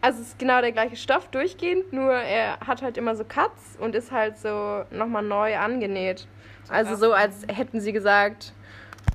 Also 0.07 0.23
es 0.23 0.29
ist 0.29 0.39
genau 0.39 0.61
der 0.61 0.71
gleiche 0.71 0.95
Stoff 0.95 1.27
durchgehend, 1.33 1.93
nur 1.93 2.13
er 2.13 2.61
hat 2.61 2.81
halt 2.81 2.97
immer 2.97 3.17
so 3.17 3.25
Cuts 3.25 3.77
und 3.81 3.97
ist 3.97 4.13
halt 4.13 4.39
so 4.39 4.85
nochmal 4.93 5.25
neu 5.25 5.59
angenäht. 5.59 6.29
Also 6.69 6.95
so, 6.95 7.13
als 7.13 7.45
hätten 7.49 7.81
sie 7.81 7.93
gesagt, 7.93 8.53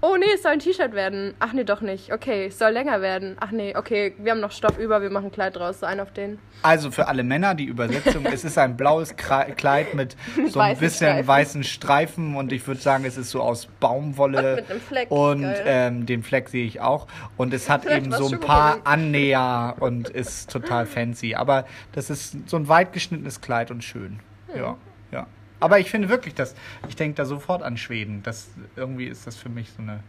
oh 0.02 0.16
nee, 0.18 0.26
es 0.34 0.44
soll 0.44 0.54
ein 0.54 0.60
T-Shirt 0.60 0.94
werden. 0.94 1.34
Ach 1.40 1.54
nee, 1.54 1.64
doch 1.64 1.82
nicht. 1.82 2.12
Okay, 2.14 2.48
es 2.48 2.60
soll 2.60 2.72
länger 2.72 3.02
werden. 3.02 3.36
Ach 3.40 3.52
nee, 3.52 3.76
okay, 3.76 4.14
wir 4.18 4.32
haben 4.32 4.40
noch 4.40 4.52
Stoff 4.52 4.78
über, 4.78 5.02
wir 5.02 5.10
machen 5.10 5.26
ein 5.26 5.32
Kleid 5.32 5.56
draus, 5.56 5.80
so 5.80 5.86
ein 5.86 6.00
auf 6.00 6.12
den. 6.12 6.40
Also 6.64 6.92
für 6.92 7.08
alle 7.08 7.24
Männer 7.24 7.56
die 7.56 7.66
Übersetzung, 7.66 8.26
es 8.26 8.44
ist 8.44 8.58
ein 8.58 8.78
blaues 8.78 9.16
Kleid 9.16 9.94
mit 9.94 10.16
so 10.50 10.60
ein 10.60 10.72
weißen 10.72 10.80
bisschen 10.80 11.08
Streifen. 11.08 11.28
weißen 11.28 11.64
Streifen 11.64 12.36
und 12.36 12.52
ich 12.52 12.66
würde 12.68 12.82
sagen, 12.82 13.06
es 13.06 13.18
ist 13.18 13.32
so 13.32 13.42
aus 13.42 13.68
Baumwolle 13.80 14.52
Und 14.52 14.56
mit 14.56 14.72
einem 14.72 14.82
Fleck, 14.82 15.12
und 15.12 15.54
ähm, 15.66 16.06
den 16.06 16.24
Fleck 16.24 16.50
sehe 16.50 16.66
ich 16.66 16.82
auch 16.82 17.08
und 17.38 17.54
es 17.54 17.70
hat 17.70 17.84
Vielleicht 17.84 18.06
eben 18.06 18.12
so 18.12 18.28
ein 18.28 18.40
paar. 18.40 18.80
Annäher 18.84 19.76
und 19.80 20.10
ist 20.10 20.50
total 20.52 20.86
fancy, 20.86 21.36
aber 21.36 21.66
das 21.94 22.10
ist 22.10 22.50
so 22.50 22.58
ein 22.58 22.68
weit 22.68 22.94
geschnittenes 22.94 23.42
Kleid 23.42 23.72
und 23.72 23.84
schön. 23.84 24.20
Ja, 24.56 24.76
ja. 25.12 25.28
Aber 25.62 25.80
ich 25.80 25.90
finde 25.90 26.10
wirklich, 26.10 26.34
dass 26.34 26.56
ich 26.90 26.96
denke 26.98 27.16
da 27.16 27.26
sofort 27.26 27.64
an 27.64 27.78
Schweden. 27.78 28.22
Das 28.24 28.50
irgendwie 28.76 29.06
ist 29.06 29.26
das 29.28 29.38
für 29.38 29.48
mich 29.48 29.70
so 29.70 29.82
eine 29.82 30.02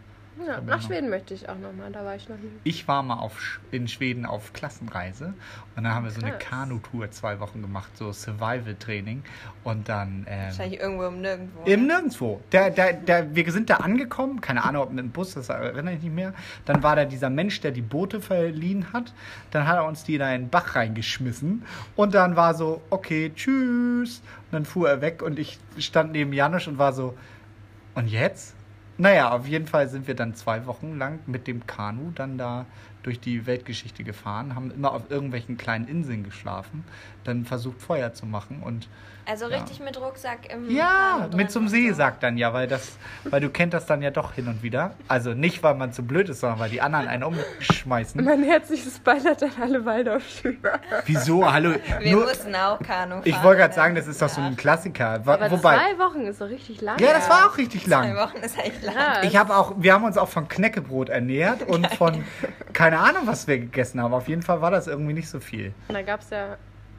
Ja, 0.46 0.60
nach 0.62 0.82
Schweden 0.82 1.10
möchte 1.10 1.34
ich 1.34 1.48
auch 1.48 1.58
nochmal, 1.58 1.92
da 1.92 2.04
war 2.04 2.16
ich 2.16 2.28
noch 2.28 2.36
nie. 2.38 2.50
Ich 2.64 2.88
war 2.88 3.02
mal 3.02 3.16
auf, 3.18 3.60
in 3.70 3.86
Schweden 3.86 4.24
auf 4.24 4.52
Klassenreise 4.52 5.34
und 5.76 5.84
dann 5.84 5.94
haben 5.94 6.04
wir 6.04 6.10
so 6.10 6.22
eine. 6.22 6.38
Kanutour 6.38 7.10
zwei 7.10 7.38
Wochen 7.40 7.60
gemacht, 7.60 7.96
so 7.96 8.12
Survival-Training 8.12 9.22
und 9.62 9.88
dann 9.88 10.26
ähm, 10.28 10.46
Wahrscheinlich 10.46 10.80
irgendwo 10.80 11.04
im 11.04 11.20
Nirgendwo. 11.20 11.62
im 11.64 11.86
Nirgendwo. 11.86 12.40
Der, 12.50 12.70
der, 12.70 12.94
der, 12.94 13.34
wir 13.34 13.52
sind 13.52 13.68
da 13.68 13.76
angekommen, 13.76 14.40
keine 14.40 14.64
Ahnung, 14.64 14.82
ob 14.84 14.90
mit 14.90 15.04
dem 15.04 15.10
Bus, 15.10 15.34
das 15.34 15.50
erinnere 15.50 15.94
ich 15.94 16.02
nicht 16.02 16.14
mehr. 16.14 16.32
Dann 16.64 16.82
war 16.82 16.96
da 16.96 17.04
dieser 17.04 17.30
Mensch, 17.30 17.60
der 17.60 17.70
die 17.70 17.82
Boote 17.82 18.20
verliehen 18.20 18.92
hat. 18.92 19.12
Dann 19.50 19.66
hat 19.66 19.76
er 19.76 19.84
uns 19.84 20.04
die 20.04 20.14
in 20.14 20.22
einen 20.22 20.48
Bach 20.48 20.74
reingeschmissen. 20.74 21.64
Und 21.94 22.14
dann 22.14 22.36
war 22.36 22.54
so, 22.54 22.80
okay, 22.90 23.30
tschüss. 23.34 24.20
Und 24.20 24.52
dann 24.52 24.64
fuhr 24.64 24.88
er 24.88 25.00
weg 25.00 25.22
und 25.22 25.38
ich 25.38 25.58
stand 25.78 26.12
neben 26.12 26.32
Janusz 26.32 26.66
und 26.66 26.78
war 26.78 26.92
so, 26.92 27.16
und 27.94 28.06
jetzt? 28.08 28.54
Naja, 29.02 29.32
auf 29.32 29.48
jeden 29.48 29.66
Fall 29.66 29.88
sind 29.88 30.06
wir 30.06 30.14
dann 30.14 30.36
zwei 30.36 30.64
Wochen 30.66 30.96
lang 30.96 31.18
mit 31.26 31.48
dem 31.48 31.66
Kanu 31.66 32.12
dann 32.14 32.38
da 32.38 32.66
durch 33.02 33.20
die 33.20 33.46
Weltgeschichte 33.46 34.04
gefahren, 34.04 34.54
haben 34.54 34.70
immer 34.70 34.92
auf 34.92 35.10
irgendwelchen 35.10 35.56
kleinen 35.56 35.88
Inseln 35.88 36.22
geschlafen, 36.24 36.84
dann 37.24 37.44
versucht 37.44 37.80
Feuer 37.80 38.12
zu 38.14 38.26
machen 38.26 38.62
und 38.64 38.88
Also 39.24 39.48
Ja. 39.48 39.58
richtig 39.58 39.78
mit 39.80 40.00
Rucksack 40.00 40.52
im 40.52 40.68
ja, 40.68 41.28
mit 41.36 41.50
zum 41.52 41.68
Seesack 41.68 42.18
dann 42.18 42.36
ja, 42.36 42.52
weil 42.52 42.66
das, 42.66 42.96
weil 43.24 43.40
du 43.40 43.50
kennt 43.50 43.72
das 43.72 43.86
dann 43.86 44.02
ja 44.02 44.10
doch 44.10 44.32
hin 44.32 44.48
und 44.48 44.64
wieder. 44.64 44.94
Also 45.06 45.32
nicht, 45.32 45.62
weil 45.62 45.74
man 45.74 45.92
zu 45.92 46.02
blöd 46.02 46.28
ist, 46.28 46.40
sondern 46.40 46.58
weil 46.58 46.70
die 46.70 46.80
anderen 46.80 47.06
einen 47.06 47.22
umschmeißen. 47.22 48.24
Mein 48.24 48.42
herzliches 48.42 48.98
Beileid 48.98 49.40
an 49.44 49.52
alle 49.60 49.84
Waldorfschüler. 49.84 50.80
Wieso? 51.06 51.50
Hallo. 51.52 51.74
Wir 52.00 52.12
Nur, 52.16 52.24
mussten 52.24 52.52
auch 52.56 52.80
Kanu 52.80 53.14
fahren. 53.16 53.22
ich 53.24 53.42
wollte 53.44 53.60
gerade 53.60 53.74
sagen, 53.74 53.94
das 53.94 54.08
ist 54.08 54.20
doch 54.20 54.28
so 54.28 54.40
ein. 54.40 54.56
Klassiker. 54.56 55.10
Aber 55.24 55.50
Wobei, 55.52 55.76
zwei 55.76 55.98
Wochen 55.98 56.22
ist 56.22 56.40
doch 56.40 56.48
richtig 56.48 56.80
lang. 56.80 56.98
ja, 56.98 57.12
das 57.12 57.28
war 57.30 57.46
auch 57.48 57.56
richtig 57.58 57.84
Zwei 57.84 57.90
lang. 58.08 58.16
Wochen 58.16 58.38
ist 58.38 58.58
echt 58.58 58.82
lang. 58.82 59.22
Ich 59.22 59.36
habe 59.36 59.56
auch, 59.56 59.74
wir 59.78 59.92
haben 59.94 60.04
uns 60.04 60.18
auch 60.18 60.28
von 60.28 60.48
Knäckebrot 60.48 61.08
ernährt 61.10 61.62
und 61.62 61.86
von 61.94 62.24
keine 62.72 62.98
Ahnung, 62.98 63.22
was 63.26 63.46
wir 63.46 63.58
gegessen 63.58 64.00
haben. 64.00 64.14
Auf 64.14 64.28
jeden 64.28 64.42
Fall 64.42 64.60
war 64.60 64.70
das 64.70 64.86
irgendwie 64.86 65.12
nicht 65.12 65.28
so 65.28 65.40
viel. 65.40 65.72
Und 65.88 65.94
da 65.94 66.02
gab 66.02 66.20
es 66.20 66.30
ja 66.30 66.56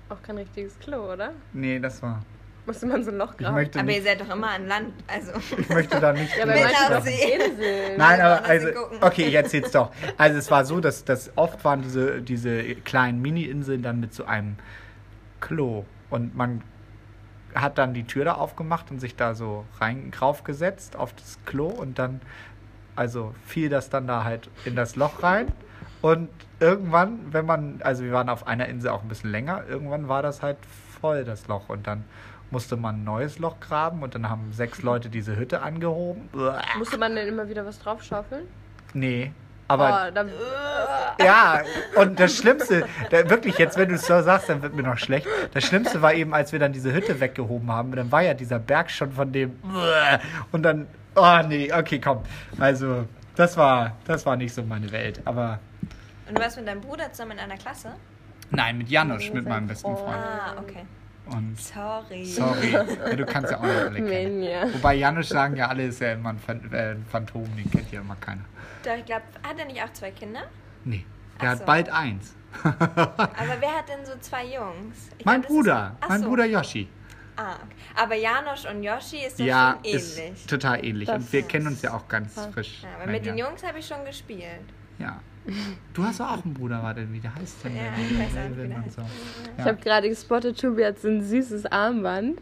auch 0.10 0.22
kein 0.22 0.38
richtiges 0.38 0.78
Klo, 0.80 1.14
oder? 1.14 1.32
Nee, 1.54 1.80
das 1.80 2.02
war. 2.02 2.22
Musste 2.66 2.86
man 2.86 3.04
so 3.04 3.12
ein 3.12 3.18
Loch 3.18 3.36
graben. 3.36 3.58
Aber 3.58 3.62
ihr 3.62 3.84
nicht, 3.84 4.04
seid 4.04 4.22
doch 4.22 4.30
immer 4.30 4.52
an 4.52 4.68
Land. 4.68 4.94
Also. 5.08 5.34
ich 5.58 5.68
möchte 5.68 6.00
da 6.00 6.14
nicht. 6.14 6.34
ja, 6.38 6.44
aber 6.44 6.98
Aussehen. 6.98 7.42
Inseln. 7.42 7.98
Nein, 7.98 8.22
aber 8.22 8.46
also, 8.46 8.68
okay, 9.02 9.24
ich 9.24 9.34
erzähl's 9.34 9.72
doch. 9.74 9.92
Also 10.18 10.38
es 10.38 10.50
war 10.50 10.64
so, 10.64 10.80
dass, 10.80 11.04
dass 11.04 11.32
oft 11.36 11.64
waren 11.66 11.82
diese, 11.82 12.22
diese 12.22 12.64
kleinen 12.76 13.22
Mini-Inseln 13.22 13.82
dann 13.82 14.00
mit 14.00 14.14
so 14.14 14.24
einem 14.24 14.56
Klo 15.42 15.84
und 16.10 16.36
man 16.38 16.62
hat 17.54 17.78
dann 17.78 17.94
die 17.94 18.06
Tür 18.06 18.26
da 18.26 18.34
aufgemacht 18.34 18.92
und 18.92 19.00
sich 19.00 19.16
da 19.16 19.36
so 19.36 19.66
rein 19.80 20.12
draufgesetzt 20.12 20.96
auf 20.96 21.14
das 21.14 21.40
Klo 21.46 21.68
und 21.68 22.00
dann, 22.00 22.22
also 22.96 23.34
fiel 23.46 23.70
das 23.70 23.90
dann 23.90 24.08
da 24.08 24.24
halt 24.24 24.50
in 24.66 24.76
das 24.76 24.96
Loch 24.96 25.24
rein 25.24 25.52
und 26.02 26.30
irgendwann, 26.60 27.20
wenn 27.32 27.46
man, 27.46 27.82
also 27.84 28.04
wir 28.04 28.12
waren 28.12 28.30
auf 28.30 28.48
einer 28.48 28.68
Insel 28.68 28.92
auch 28.92 29.02
ein 29.02 29.08
bisschen 29.08 29.32
länger, 29.32 29.64
irgendwann 29.68 30.10
war 30.10 30.22
das 30.22 30.42
halt 30.42 30.58
voll, 31.00 31.24
das 31.24 31.48
Loch 31.48 31.70
und 31.70 31.88
dann 31.88 32.04
musste 32.52 32.78
man 32.78 33.02
ein 33.02 33.04
neues 33.04 33.40
Loch 33.40 33.60
graben 33.60 34.04
und 34.04 34.16
dann 34.16 34.30
haben 34.30 34.54
sechs 34.54 34.82
Leute 34.84 35.10
diese 35.10 35.36
Hütte 35.36 35.62
angehoben. 35.62 36.30
Musste 36.78 36.98
man 36.98 37.16
denn 37.16 37.28
immer 37.28 37.50
wieder 37.50 37.66
was 37.66 37.80
draufschaufeln? 37.80 38.48
Nee. 38.94 39.32
Aber 39.68 40.10
oh, 40.10 40.14
da, 40.14 40.26
ja, 41.26 41.62
und 41.96 42.20
das 42.20 42.36
Schlimmste, 42.36 42.86
wirklich, 43.10 43.58
jetzt, 43.58 43.78
wenn 43.78 43.90
du 43.90 43.96
es 43.96 44.06
so 44.06 44.22
sagst, 44.22 44.50
dann 44.50 44.62
wird 44.62 44.76
mir 44.76 44.84
noch 44.84 44.98
schlecht. 44.98 45.26
Das 45.54 45.64
Schlimmste 45.64 46.02
war 46.02 46.14
eben, 46.14 46.34
als 46.34 46.52
wir 46.52 46.60
dann 46.60 46.74
diese 46.74 46.94
Hütte 46.94 47.20
weggehoben 47.20 47.72
haben, 47.72 47.92
dann 47.94 48.12
war 48.12 48.22
ja 48.22 48.34
dieser 48.34 48.60
Berg 48.60 48.92
schon 48.92 49.14
von 49.14 49.32
dem. 49.32 49.58
Und 50.52 50.64
dann, 50.64 50.88
oh 51.16 51.40
nee, 51.48 51.72
okay, 51.72 52.00
komm. 52.00 52.20
Also, 52.60 53.06
das 53.36 53.56
war, 53.58 53.96
das 54.06 54.26
war 54.26 54.36
nicht 54.36 54.54
so 54.54 54.64
meine 54.64 54.92
Welt. 54.92 55.22
Aber 55.26 55.60
Und 56.28 56.38
du 56.38 56.42
warst 56.42 56.58
mit 56.58 56.68
deinem 56.68 56.82
Bruder 56.82 57.12
zusammen 57.12 57.32
in 57.34 57.40
einer 57.40 57.58
Klasse? 57.58 57.94
nein, 58.52 58.78
mit 58.78 58.90
Janusz, 58.90 59.32
mit 59.34 59.48
meinem 59.48 59.66
besten 59.68 59.88
Oh. 59.92 59.96
Freund. 59.96 60.16
Ah, 60.18 60.54
okay. 60.60 60.86
Und 61.26 61.60
Sorry. 61.60 62.26
sorry, 62.26 62.72
ja, 62.72 63.16
du 63.16 63.26
kannst 63.26 63.50
ja 63.52 63.58
auch 63.58 63.64
nicht 63.64 63.76
alle 63.80 63.96
kennen. 63.96 64.40
Menja. 64.42 64.72
Wobei 64.74 64.96
Janusz 64.96 65.30
sagen 65.30 65.56
ja 65.56 65.70
alle, 65.70 65.84
ist 65.88 66.02
ja 66.02 66.12
immer 66.14 66.30
ein, 66.30 66.38
Phan 66.38 66.70
äh, 66.72 66.92
ein 66.92 67.06
Phantom, 67.10 67.44
den 67.56 67.72
kennt 67.72 67.92
ja 67.92 68.02
immer 68.02 68.16
keiner. 68.18 68.44
Doch, 68.84 68.92
ich 68.98 69.06
glaube, 69.06 69.24
hat 69.42 69.58
er 69.58 69.66
nicht 69.66 69.82
auch 69.82 69.92
zwei 69.94 70.12
Kinder? 70.12 70.42
Nee, 70.84 71.06
der 71.42 71.48
Ach 71.48 71.52
hat 71.54 71.60
so. 71.60 71.66
bald 71.66 71.90
eins. 71.90 72.36
Aber 72.64 73.56
wer 73.62 73.72
hat 73.78 73.88
denn 73.90 74.06
so 74.06 74.12
zwei 74.20 74.44
Jungs? 74.46 75.10
Ich 75.18 75.26
Mein 75.26 75.42
glaub, 75.42 75.50
ist- 75.50 75.56
Bruder, 75.56 75.96
Ach 76.02 76.10
mein 76.10 76.22
so. 76.22 76.28
Bruder 76.30 76.46
Yoshi. 76.46 76.88
Ah. 77.36 77.56
Aber 77.96 78.16
Janosch 78.16 78.66
und 78.72 78.84
Yoshi 78.84 79.26
ist 79.26 79.40
doch 79.40 79.46
Ja, 79.46 79.80
schon 79.84 79.94
ist 79.94 80.20
ähnlich. 80.20 80.46
total 80.46 80.86
ähnlich. 80.86 81.08
Das 81.08 81.18
und 81.24 81.34
wir 81.34 81.40
ist- 81.40 81.50
kennen 81.50 81.68
uns 81.68 81.82
ja 81.82 81.94
auch 81.94 82.08
ganz 82.08 82.34
frisch. 82.54 82.82
Ja, 82.84 82.90
aber 83.02 83.12
mit 83.12 83.26
den 83.26 83.38
ja. 83.38 83.48
Jungs 83.48 83.64
habe 83.64 83.80
ich 83.80 83.88
schon 83.88 84.04
gespielt. 84.06 84.62
Ja. 85.00 85.20
Du 85.94 86.04
hast 86.04 86.20
doch 86.22 86.32
auch 86.32 86.46
einen 86.46 86.54
Bruder, 86.54 86.82
warte, 86.82 87.12
wie 87.12 87.20
der 87.20 87.36
heißt 87.36 87.66
denn? 87.66 87.76
Ja, 87.76 87.84
der? 87.84 87.92
ich 88.06 88.18
weiß 88.18 88.32
auch 88.38 88.58
wie 88.58 88.68
der 88.68 88.84
so. 88.90 89.02
Ich 89.02 89.58
Ja. 89.60 89.66
habe 89.66 89.78
gerade 89.82 90.08
gespottet, 90.10 90.60
Tobi 90.62 90.86
hat 90.86 91.00
so 91.00 91.10
ein 91.10 91.22
süßes 91.22 91.66
Armband 91.66 92.40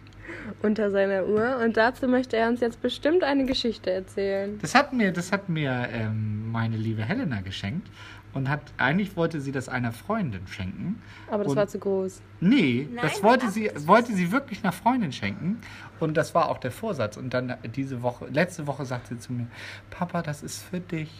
unter 0.61 0.91
seiner 0.91 1.25
Uhr 1.25 1.57
und 1.63 1.77
dazu 1.77 2.07
möchte 2.07 2.37
er 2.37 2.47
uns 2.47 2.59
jetzt 2.61 2.79
bestimmt 2.81 3.23
eine 3.23 3.45
Geschichte 3.45 3.89
erzählen. 3.91 4.59
Das 4.61 4.75
hat 4.75 4.93
mir, 4.93 5.11
das 5.11 5.31
hat 5.31 5.49
mir 5.49 5.87
ähm, 5.91 6.51
meine 6.51 6.77
liebe 6.77 7.03
Helena 7.03 7.41
geschenkt 7.41 7.87
und 8.33 8.49
hat 8.49 8.61
eigentlich 8.77 9.15
wollte 9.17 9.41
sie 9.41 9.51
das 9.51 9.67
einer 9.69 9.91
Freundin 9.91 10.47
schenken. 10.47 11.01
Aber 11.29 11.43
das 11.43 11.51
Und- 11.51 11.57
war 11.57 11.67
zu 11.67 11.79
groß. 11.79 12.21
Nee, 12.39 12.87
Nein, 12.91 12.99
das 13.03 13.21
wollte 13.23 13.47
ach, 13.47 13.51
sie, 13.51 13.67
das 13.73 13.87
wollte 13.87 14.13
sie 14.13 14.31
wirklich 14.31 14.63
einer 14.63 14.71
Freundin 14.71 15.11
schenken. 15.11 15.59
Und 15.99 16.15
das 16.15 16.33
war 16.33 16.49
auch 16.49 16.57
der 16.59 16.71
Vorsatz. 16.71 17.17
Und 17.17 17.33
dann 17.33 17.55
diese 17.75 18.01
Woche, 18.01 18.27
letzte 18.27 18.67
Woche 18.67 18.85
sagte 18.85 19.15
sie 19.15 19.19
zu 19.19 19.33
mir, 19.33 19.47
Papa, 19.89 20.21
das 20.21 20.43
ist 20.43 20.63
für 20.63 20.79
dich. 20.79 21.11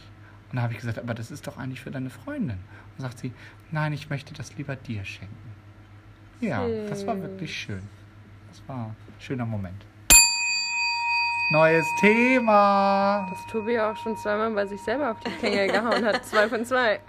Und 0.51 0.58
da 0.58 0.63
habe 0.63 0.74
ich 0.74 0.80
gesagt, 0.80 1.00
aber 1.00 1.13
das 1.13 1.32
ist 1.32 1.48
doch 1.48 1.58
eigentlich 1.58 1.82
für 1.82 1.91
deine 1.91 2.10
Freundin. 2.10 2.58
Und 2.98 3.01
sagt 3.01 3.20
sie, 3.20 3.32
nein, 3.72 3.94
ich 3.94 4.10
möchte 4.10 4.34
das 4.34 4.58
lieber 4.58 4.75
dir 4.75 5.06
schenken. 5.06 5.36
Ja, 6.39 6.68
das 6.89 7.06
war 7.06 7.22
wirklich 7.22 7.56
schön. 7.56 7.82
Das 8.50 8.62
war 8.68 8.88
ein 8.88 8.96
schöner 9.20 9.46
Moment. 9.46 9.86
Neues 11.51 11.86
Thema. 12.00 13.27
Dass 13.29 13.46
Tobi 13.48 13.77
auch 13.79 13.98
schon 13.98 14.15
zweimal 14.15 14.51
bei 14.51 14.65
sich 14.65 14.81
selber 14.81 15.12
auf 15.12 15.20
die 15.20 15.31
Klinge 15.31 15.67
gehauen 15.67 16.05
hat. 16.05 16.24
Zwei 16.25 16.48
von 16.48 16.63
zwei. 16.65 17.00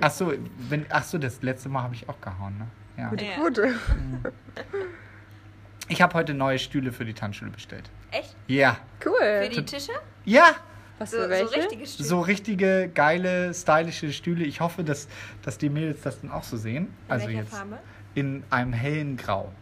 Ach 0.00 0.10
so, 0.10 0.32
wenn, 0.68 0.86
ach 0.88 1.04
so, 1.04 1.18
das 1.18 1.42
letzte 1.42 1.68
Mal 1.68 1.82
habe 1.82 1.94
ich 1.94 2.08
auch 2.08 2.20
gehauen, 2.20 2.56
ne? 2.58 2.66
Ja. 2.96 3.08
Gute, 3.10 3.24
Ja. 3.24 3.36
gute. 3.36 3.74
Ich 5.86 6.00
habe 6.00 6.14
heute 6.14 6.32
neue 6.32 6.58
Stühle 6.58 6.92
für 6.92 7.04
die 7.04 7.12
Tanzschule 7.12 7.50
bestellt. 7.50 7.90
Echt? 8.10 8.34
Ja. 8.46 8.78
Für 9.00 9.10
Cool. 9.10 9.48
die 9.50 9.66
Tische? 9.66 9.92
Ja, 10.24 10.52
Was 10.98 11.10
So, 11.10 11.18
für 11.18 11.24
so 11.24 11.28
welche? 11.28 11.56
richtige 11.56 11.86
Stühle? 11.86 12.08
so 12.08 12.20
richtige, 12.22 12.88
geile, 12.94 13.52
stylische 13.52 14.10
Stühle. 14.14 14.44
Ich 14.46 14.62
hoffe, 14.62 14.82
dass, 14.82 15.08
dass 15.42 15.58
die 15.58 15.68
Mädels 15.68 16.00
das 16.00 16.22
dann 16.22 16.30
auch 16.30 16.42
so 16.44 16.56
sehen. 16.56 16.84
In 16.86 16.92
Also 17.12 17.28
jetzt 17.28 17.50
Farbe? 17.54 17.78
in 18.14 18.44
einem 18.48 18.72
hellen 18.72 19.18
Grau. 19.18 19.52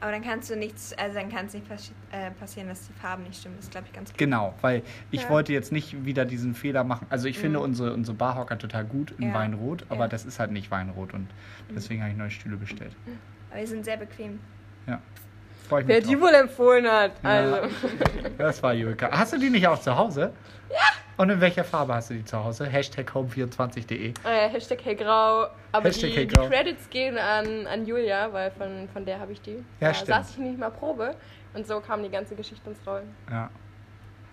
Aber 0.00 0.12
dann 0.12 0.22
kannst 0.22 0.50
du 0.50 0.56
nichts, 0.56 0.92
also 0.98 1.14
dann 1.18 1.30
kann 1.30 1.46
es 1.46 1.54
nicht 1.54 1.66
passi 1.68 1.92
äh, 2.12 2.30
passieren, 2.32 2.68
dass 2.68 2.86
die 2.86 2.92
Farben 2.92 3.22
nicht 3.22 3.40
stimmen. 3.40 3.54
Das 3.56 3.64
ist, 3.64 3.70
glaube 3.70 3.86
ich, 3.86 3.92
ganz 3.94 4.10
gut. 4.10 4.18
Genau, 4.18 4.54
weil 4.60 4.82
ich 5.10 5.22
Ja. 5.22 5.30
wollte 5.30 5.52
jetzt 5.54 5.72
nicht 5.72 6.04
wieder 6.04 6.24
diesen 6.26 6.54
Fehler 6.54 6.84
machen. 6.84 7.06
Also 7.08 7.28
ich 7.28 7.38
finde 7.38 7.60
unsere, 7.60 7.94
unsere 7.94 8.14
Barhocker 8.16 8.58
total 8.58 8.84
gut 8.84 9.12
in 9.18 9.28
Ja. 9.28 9.34
Weinrot, 9.34 9.86
aber 9.88 10.00
Ja. 10.04 10.08
das 10.08 10.26
ist 10.26 10.38
halt 10.38 10.50
nicht 10.52 10.70
Weinrot 10.70 11.14
und 11.14 11.28
deswegen 11.74 12.02
habe 12.02 12.12
ich 12.12 12.16
neue 12.18 12.30
Stühle 12.30 12.56
bestellt. 12.58 12.94
Aber 13.50 13.60
die 13.60 13.66
sind 13.66 13.84
sehr 13.86 13.96
bequem. 13.96 14.38
Ja. 14.86 15.00
Freue 15.68 15.80
ich 15.82 15.88
Wer 15.88 16.00
die 16.02 16.12
drauf. 16.12 16.20
wohl 16.22 16.34
empfohlen 16.34 16.86
hat. 16.86 17.12
Ja. 17.24 17.30
Also. 17.30 17.56
Das 18.38 18.62
war 18.62 18.74
Julika. 18.74 19.10
Hast 19.10 19.32
du 19.32 19.38
die 19.38 19.48
nicht 19.50 19.66
auch 19.66 19.80
zu 19.80 19.96
Hause? 19.96 20.32
Ja. 20.70 20.76
Und 21.16 21.30
in 21.30 21.40
welcher 21.40 21.64
Farbe 21.64 21.94
hast 21.94 22.10
du 22.10 22.14
die 22.14 22.24
zu 22.24 22.42
Hause? 22.42 22.66
Hashtag 22.66 23.10
home24.de. 23.10 24.12
Äh, 24.24 24.48
Hashtag 24.50 24.84
hellgrau. 24.84 25.46
Aber 25.72 25.88
Hashtag 25.88 26.10
die, 26.10 26.16
hellgrau. 26.16 26.42
die 26.42 26.48
Credits 26.48 26.90
gehen 26.90 27.16
an, 27.16 27.66
an 27.66 27.86
Julia, 27.86 28.32
weil 28.32 28.50
von, 28.50 28.88
von 28.92 29.04
der 29.04 29.18
habe 29.18 29.32
ich 29.32 29.40
die. 29.40 29.64
Ja, 29.80 29.88
da 29.88 29.94
stimmt. 29.94 30.08
saß 30.08 30.30
ich 30.32 30.38
nicht 30.38 30.58
mal 30.58 30.70
Probe. 30.70 31.16
Und 31.54 31.66
so 31.66 31.80
kam 31.80 32.02
die 32.02 32.10
ganze 32.10 32.34
Geschichte 32.34 32.68
ins 32.68 32.86
Rollen. 32.86 33.14
Ja. 33.30 33.48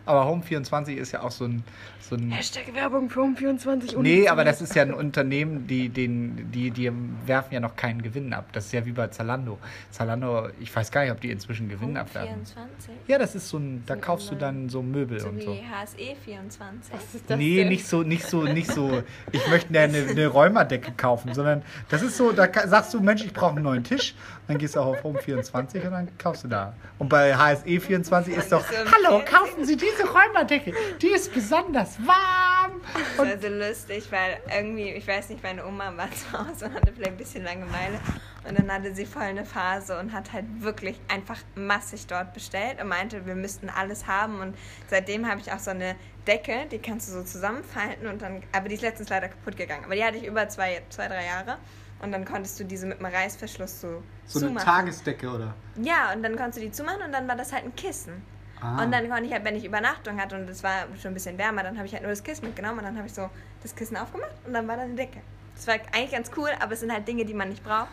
Aber 0.05 0.25
Home24 0.25 0.95
ist 0.95 1.11
ja 1.13 1.21
auch 1.21 1.31
so 1.31 1.45
ein. 1.45 1.63
So 2.09 2.15
ein 2.17 2.31
Hashtag 2.31 2.73
Werbung 2.73 3.09
für 3.09 3.21
um 3.21 3.37
24 3.37 3.95
nee, 3.99 4.27
aber 4.27 4.43
das 4.43 4.61
ist 4.61 4.75
ja 4.75 4.81
ein 4.81 4.93
Unternehmen, 4.93 5.67
die, 5.67 5.87
den, 5.87 6.51
die, 6.51 6.69
die 6.69 6.91
werfen 7.25 7.53
ja 7.53 7.61
noch 7.61 7.77
keinen 7.77 8.01
Gewinn 8.01 8.33
ab. 8.33 8.47
Das 8.51 8.65
ist 8.65 8.73
ja 8.73 8.85
wie 8.85 8.91
bei 8.91 9.07
Zalando. 9.07 9.57
Zalando, 9.89 10.49
ich 10.59 10.75
weiß 10.75 10.91
gar 10.91 11.03
nicht, 11.03 11.13
ob 11.13 11.21
die 11.21 11.31
inzwischen 11.31 11.69
Gewinn 11.69 11.89
Home 11.91 12.01
abwerfen. 12.01 12.45
24? 12.45 12.93
Ja, 13.07 13.17
das 13.17 13.35
ist 13.35 13.47
so 13.47 13.57
ein, 13.57 13.83
da 13.85 13.95
So 13.95 14.01
kaufst 14.01 14.31
du 14.31 14.35
dann 14.35 14.67
so 14.67 14.81
Möbel 14.81 15.21
So 15.21 15.29
und 15.29 15.37
wie 15.37 15.45
so. 15.45 15.53
HSE 15.55 16.15
24. 16.25 16.93
Was 16.93 17.15
ist 17.15 17.29
das 17.29 17.37
Nee, 17.37 17.55
denn? 17.59 17.69
nicht 17.69 17.87
so, 17.87 18.03
nicht 18.03 18.25
so, 18.27 18.43
nicht 18.43 18.69
so. 18.69 19.01
Ich 19.31 19.47
möchte 19.47 19.69
eine, 19.79 19.97
eine 19.97 20.27
Räumerdecke 20.27 20.91
kaufen, 20.91 21.33
sondern 21.33 21.61
das 21.87 22.01
ist 22.01 22.17
so, 22.17 22.33
da 22.33 22.49
sagst 22.67 22.93
du, 22.93 22.99
Mensch, 22.99 23.23
ich 23.23 23.31
brauche 23.33 23.55
einen 23.55 23.63
neuen 23.63 23.85
Tisch. 23.85 24.13
Dann 24.49 24.57
gehst 24.57 24.75
du 24.75 24.81
auch 24.81 24.87
auf 24.87 25.05
Home24 25.05 25.85
und 25.85 25.91
dann 25.91 26.09
kaufst 26.17 26.43
du 26.43 26.49
da. 26.49 26.73
Und 26.99 27.07
bei 27.07 27.33
HSE24 27.33 28.27
ist 28.27 28.51
doch, 28.51 28.65
hallo, 28.69 29.21
kaufen 29.25 29.63
Sie 29.63 29.77
diese 29.77 29.92
Räumerdecke. 30.01 30.73
Die 31.01 31.07
ist 31.07 31.33
besonders 31.33 31.97
warm. 31.99 32.81
Das 33.17 33.17
war 33.17 33.39
so 33.39 33.47
lustig, 33.47 34.11
weil 34.11 34.39
irgendwie, 34.55 34.89
ich 34.91 35.07
weiß 35.07 35.29
nicht, 35.29 35.43
meine 35.43 35.65
Oma 35.65 35.95
war 35.95 36.09
zu 36.11 36.31
Hause 36.33 36.65
und 36.65 36.73
hatte 36.75 36.93
vielleicht 36.93 37.11
ein 37.11 37.17
bisschen 37.17 37.43
Langeweile. 37.43 37.99
Und 38.47 38.59
dann 38.59 38.71
hatte 38.71 38.93
sie 38.93 39.05
voll 39.05 39.23
eine 39.23 39.45
Phase 39.45 39.97
und 39.99 40.11
hat 40.11 40.33
halt 40.33 40.45
wirklich 40.59 40.99
einfach 41.07 41.37
massig 41.55 42.07
dort 42.07 42.33
bestellt 42.33 42.81
und 42.81 42.89
meinte, 42.89 43.25
wir 43.25 43.35
müssten 43.35 43.69
alles 43.69 44.07
haben. 44.07 44.39
Und 44.41 44.57
seitdem 44.89 45.29
habe 45.29 45.39
ich 45.39 45.51
auch 45.51 45.59
so 45.59 45.71
eine 45.71 45.95
Decke, 46.27 46.65
die 46.71 46.79
kannst 46.79 47.09
du 47.09 47.13
so 47.13 47.23
zusammenfalten 47.23 48.07
und 48.07 48.21
dann, 48.21 48.43
aber 48.51 48.67
die 48.67 48.75
ist 48.75 48.81
letztens 48.81 49.09
leider 49.09 49.29
kaputt 49.29 49.55
gegangen. 49.55 49.85
Aber 49.85 49.95
die 49.95 50.03
hatte 50.03 50.17
ich 50.17 50.25
über 50.25 50.47
zwei, 50.49 50.81
zwei 50.89 51.07
drei 51.07 51.25
Jahre. 51.25 51.57
Und 52.01 52.11
dann 52.11 52.25
konntest 52.25 52.59
du 52.59 52.65
diese 52.65 52.85
mit 52.85 52.99
einem 52.99 53.13
Reißverschluss 53.13 53.79
so, 53.79 54.03
zumachen. 54.25 54.57
Tagesdecke, 54.57 55.29
oder? 55.29 55.55
Ja, 55.81 56.11
und 56.13 56.21
dann 56.21 56.35
konntest 56.35 56.57
du 56.57 56.61
die 56.61 56.71
zumachen 56.71 57.01
und 57.01 57.13
dann 57.13 57.29
war 57.29 57.37
das 57.37 57.53
halt 57.53 57.63
ein 57.63 57.75
Kissen. 57.77 58.21
Ah. 58.63 58.83
Und 58.83 58.91
dann 58.91 59.09
konnte 59.09 59.25
ich 59.25 59.33
halt, 59.33 59.43
wenn 59.43 59.55
ich 59.55 59.65
Übernachtung 59.65 60.19
hatte 60.19 60.35
und 60.35 60.49
es 60.49 60.63
war 60.63 60.87
schon 61.01 61.11
ein 61.11 61.13
bisschen 61.13 61.37
wärmer, 61.37 61.63
dann 61.63 61.75
habe 61.75 61.85
ich 61.85 61.93
halt 61.93 62.03
nur 62.03 62.11
das 62.11 62.23
Kissen 62.23 62.45
mitgenommen 62.45 62.79
und 62.79 62.85
dann 62.85 62.97
habe 62.97 63.07
ich 63.07 63.13
so 63.13 63.29
das 63.61 63.75
Kissen 63.75 63.97
aufgemacht 63.97 64.31
und 64.45 64.53
dann 64.53 64.67
war 64.67 64.77
da 64.77 64.83
eine 64.83 64.95
Decke. 64.95 65.19
Das 65.55 65.67
war 65.67 65.75
eigentlich 65.91 66.11
ganz 66.11 66.31
cool, 66.35 66.49
aber 66.59 66.73
es 66.73 66.79
sind 66.79 66.91
halt 66.91 67.07
Dinge, 67.07 67.25
die 67.25 67.33
man 67.33 67.49
nicht 67.49 67.63
braucht. 67.63 67.89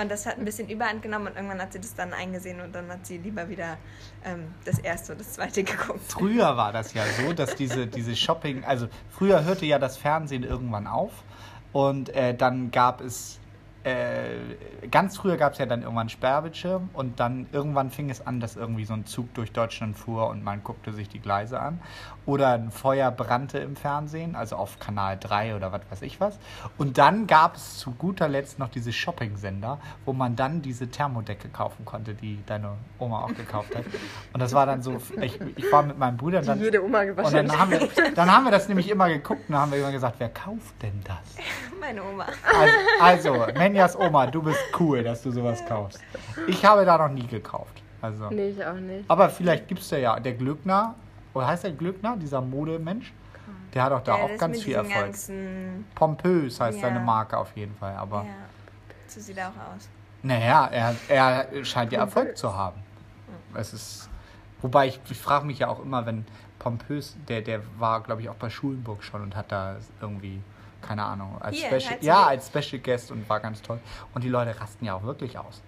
Und 0.00 0.10
das 0.10 0.26
hat 0.26 0.36
ein 0.36 0.44
bisschen 0.44 0.68
Überhand 0.68 1.00
genommen 1.02 1.28
und 1.28 1.36
irgendwann 1.36 1.60
hat 1.60 1.72
sie 1.72 1.78
das 1.78 1.94
dann 1.94 2.12
eingesehen 2.12 2.60
und 2.60 2.74
dann 2.74 2.88
hat 2.88 3.06
sie 3.06 3.18
lieber 3.18 3.48
wieder 3.48 3.76
ähm, 4.24 4.52
das 4.64 4.78
erste 4.80 5.12
und 5.12 5.20
das 5.20 5.34
zweite 5.34 5.62
geguckt. 5.64 6.00
Früher 6.08 6.56
war 6.56 6.72
das 6.72 6.92
ja 6.92 7.04
so, 7.04 7.32
dass 7.32 7.54
diese, 7.54 7.86
diese 7.86 8.16
Shopping, 8.16 8.64
also 8.64 8.88
früher 9.10 9.44
hörte 9.44 9.64
ja 9.64 9.78
das 9.78 9.96
Fernsehen 9.96 10.42
irgendwann 10.42 10.86
auf 10.86 11.12
und 11.72 12.08
äh, 12.10 12.34
dann 12.34 12.70
gab 12.70 13.00
es, 13.00 13.38
äh, 13.84 14.86
ganz 14.90 15.18
früher 15.18 15.36
gab 15.36 15.52
es 15.52 15.58
ja 15.58 15.66
dann 15.66 15.82
irgendwann 15.82 16.08
Sperrbildschirm 16.08 16.88
und 16.94 17.20
dann 17.20 17.46
irgendwann 17.52 17.90
fing 17.90 18.08
es 18.08 18.26
an, 18.26 18.40
dass 18.40 18.56
irgendwie 18.56 18.86
so 18.86 18.94
ein 18.94 19.04
Zug 19.04 19.32
durch 19.34 19.52
Deutschland 19.52 19.96
fuhr 19.96 20.28
und 20.28 20.42
man 20.42 20.64
guckte 20.64 20.92
sich 20.92 21.08
die 21.08 21.20
Gleise 21.20 21.60
an. 21.60 21.80
Oder 22.26 22.52
ein 22.54 22.70
Feuer 22.70 23.10
brannte 23.10 23.58
im 23.58 23.76
Fernsehen, 23.76 24.34
also 24.34 24.56
auf 24.56 24.78
Kanal 24.78 25.18
3 25.18 25.56
oder 25.56 25.72
was 25.72 25.82
weiß 25.90 26.02
ich 26.02 26.20
was. 26.20 26.38
Und 26.78 26.96
dann 26.98 27.26
gab 27.26 27.56
es 27.56 27.78
zu 27.78 27.90
guter 27.92 28.28
Letzt 28.28 28.58
noch 28.58 28.68
diese 28.68 28.92
Shopping-Sender, 28.92 29.78
wo 30.04 30.12
man 30.12 30.34
dann 30.36 30.62
diese 30.62 30.88
Thermodecke 30.88 31.48
kaufen 31.48 31.84
konnte, 31.84 32.14
die 32.14 32.38
deine 32.46 32.72
Oma 32.98 33.24
auch 33.24 33.34
gekauft 33.34 33.74
hat. 33.76 33.84
Und 34.32 34.40
das 34.40 34.54
war 34.54 34.64
dann 34.66 34.82
so, 34.82 34.96
ich, 35.20 35.38
ich 35.56 35.72
war 35.72 35.82
mit 35.82 35.98
meinem 35.98 36.16
Bruder 36.16 36.40
dann. 36.40 36.60
Jede 36.60 36.82
Oma 36.82 37.00
Und 37.00 37.06
gewaschen. 37.08 37.46
dann 37.46 37.58
haben, 37.58 37.70
wir, 37.72 37.88
dann 38.14 38.32
haben 38.32 38.44
wir 38.44 38.50
das 38.50 38.68
nämlich 38.68 38.88
immer 38.88 39.08
geguckt 39.08 39.42
und 39.48 39.52
dann 39.52 39.62
haben 39.62 39.72
wir 39.72 39.78
immer 39.78 39.92
gesagt, 39.92 40.16
wer 40.18 40.30
kauft 40.30 40.82
denn 40.82 41.00
das? 41.04 41.36
Meine 41.80 42.02
Oma. 42.02 42.26
Also, 43.00 43.32
also 43.32 43.52
Menjas 43.58 43.98
Oma, 43.98 44.26
du 44.26 44.42
bist 44.42 44.60
cool, 44.80 45.02
dass 45.02 45.22
du 45.22 45.30
sowas 45.30 45.62
kaufst. 45.66 46.00
Ich 46.46 46.64
habe 46.64 46.84
da 46.84 46.96
noch 46.96 47.08
nie 47.12 47.26
gekauft. 47.26 47.82
Also. 48.00 48.28
Nee, 48.30 48.50
ich 48.50 48.64
auch 48.64 48.74
nicht. 48.74 49.04
Aber 49.08 49.30
vielleicht 49.30 49.68
gibt 49.68 49.80
es 49.80 49.90
ja 49.90 49.98
ja, 49.98 50.20
der 50.20 50.34
Glückner, 50.34 50.94
oder 51.34 51.46
heißt 51.46 51.64
der 51.64 51.72
Glückner, 51.72 52.16
dieser 52.16 52.40
Modemensch? 52.40 53.12
Der 53.74 53.82
hat 53.82 53.92
auch 53.92 54.02
da 54.02 54.16
Ja, 54.16 54.24
auch 54.24 54.38
ganz 54.38 54.62
viel 54.62 54.74
Erfolg. 54.74 55.14
Pompös 55.94 56.60
heißt 56.60 56.78
Ja. 56.78 56.88
seine 56.88 57.00
Marke 57.00 57.36
auf 57.36 57.54
jeden 57.56 57.74
Fall. 57.76 57.94
Aber 57.96 58.18
ja, 58.24 58.30
so 59.08 59.20
sieht 59.20 59.36
er 59.36 59.48
auch 59.48 59.74
aus. 59.74 59.88
naja, 60.22 60.66
er, 60.68 60.94
er 61.08 61.64
scheint 61.64 61.92
ja 61.92 62.00
Erfolg 62.00 62.36
zu 62.36 62.54
haben. 62.54 62.80
Es 63.54 63.72
ist. 63.72 64.08
Wobei 64.62 64.86
ich, 64.88 65.00
ich 65.10 65.18
frage 65.18 65.44
mich 65.44 65.58
ja 65.58 65.68
auch 65.68 65.82
immer, 65.82 66.06
wenn 66.06 66.24
Pompös, 66.58 67.16
der, 67.28 67.42
der 67.42 67.60
war, 67.78 68.00
glaube 68.02 68.22
ich, 68.22 68.28
auch 68.30 68.34
bei 68.36 68.48
Schulenburg 68.48 69.02
schon 69.04 69.20
und 69.22 69.36
hat 69.36 69.52
da 69.52 69.76
irgendwie, 70.00 70.40
keine 70.80 71.04
Ahnung, 71.04 71.36
als 71.40 71.56
Hier, 71.56 71.68
Special, 71.80 71.98
ja, 72.00 72.26
als 72.26 72.46
Special 72.46 72.80
Guest 72.80 73.10
und 73.10 73.28
war 73.28 73.40
ganz 73.40 73.60
toll. 73.60 73.78
Und 74.14 74.24
die 74.24 74.30
Leute 74.30 74.58
rasten 74.58 74.86
ja 74.86 74.94
auch 74.94 75.02
wirklich 75.02 75.38
aus. 75.38 75.60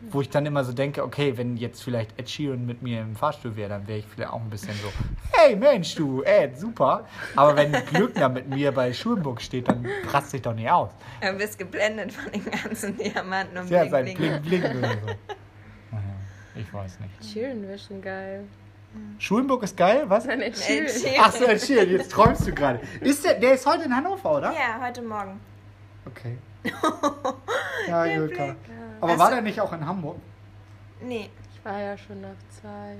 Wo 0.00 0.20
ich 0.20 0.28
dann 0.28 0.44
immer 0.44 0.62
so 0.62 0.72
denke, 0.72 1.02
okay, 1.02 1.36
wenn 1.36 1.56
jetzt 1.56 1.82
vielleicht 1.82 2.18
Ed 2.18 2.28
Sheeran 2.28 2.66
mit 2.66 2.82
mir 2.82 3.00
im 3.00 3.16
Fahrstuhl 3.16 3.56
wäre, 3.56 3.70
dann 3.70 3.88
wäre 3.88 4.00
ich 4.00 4.06
vielleicht 4.06 4.30
auch 4.30 4.40
ein 4.40 4.50
bisschen 4.50 4.74
so, 4.74 4.92
hey 5.32 5.56
Mensch, 5.56 5.94
du, 5.94 6.22
Ed, 6.22 6.58
super. 6.58 7.06
Aber 7.34 7.56
wenn 7.56 7.72
Glückner 7.72 8.28
mit 8.28 8.48
mir 8.48 8.72
bei 8.72 8.92
Schulenburg 8.92 9.40
steht, 9.40 9.68
dann 9.68 9.86
raste 10.12 10.36
ich 10.36 10.42
doch 10.42 10.54
nicht 10.54 10.70
aus. 10.70 10.90
Du 11.22 11.32
bist 11.32 11.58
geblendet 11.58 12.12
von 12.12 12.30
den 12.30 12.44
ganzen 12.44 12.96
Diamanten 12.96 13.56
und 13.58 13.70
Ja, 13.70 13.80
Bling, 13.80 13.90
sein 13.90 14.04
Bling. 14.04 14.42
Bling 14.42 14.42
Bling 14.42 14.78
oder 14.78 14.90
so. 14.90 14.96
Ich 16.58 16.72
weiß 16.72 17.00
nicht. 17.00 17.32
Chillen 17.32 17.68
wäre 17.68 17.78
schon 17.78 18.00
geil. 18.00 18.44
Schulenburg 19.18 19.62
ist 19.62 19.76
geil, 19.76 20.04
was? 20.06 20.24
Nein. 20.24 20.40
Ed 20.40 20.56
Sheeran. 20.56 20.86
Ach 21.20 21.32
so, 21.32 21.44
Ed 21.44 21.60
Sheeran, 21.60 21.90
jetzt 21.90 22.10
träumst 22.10 22.46
du 22.46 22.52
gerade. 22.54 22.80
Ist 23.00 23.24
der, 23.24 23.34
der 23.34 23.54
ist 23.54 23.66
heute 23.66 23.84
in 23.84 23.94
Hannover, 23.94 24.38
oder? 24.38 24.52
Ja, 24.52 24.80
heute 24.82 25.02
Morgen. 25.02 25.38
Okay. 26.06 26.38
Ja. 27.88 28.02
Blick. 28.02 28.56
Aber 29.00 29.12
Hast 29.12 29.18
war 29.18 29.30
der 29.30 29.42
nicht 29.42 29.60
auch 29.60 29.72
in 29.72 29.86
Hamburg? 29.86 30.16
Nee, 31.00 31.30
Ich 31.54 31.64
war 31.64 31.78
ja 31.80 31.96
schon 31.98 32.24
auf 32.24 32.60
zwei. 32.60 32.96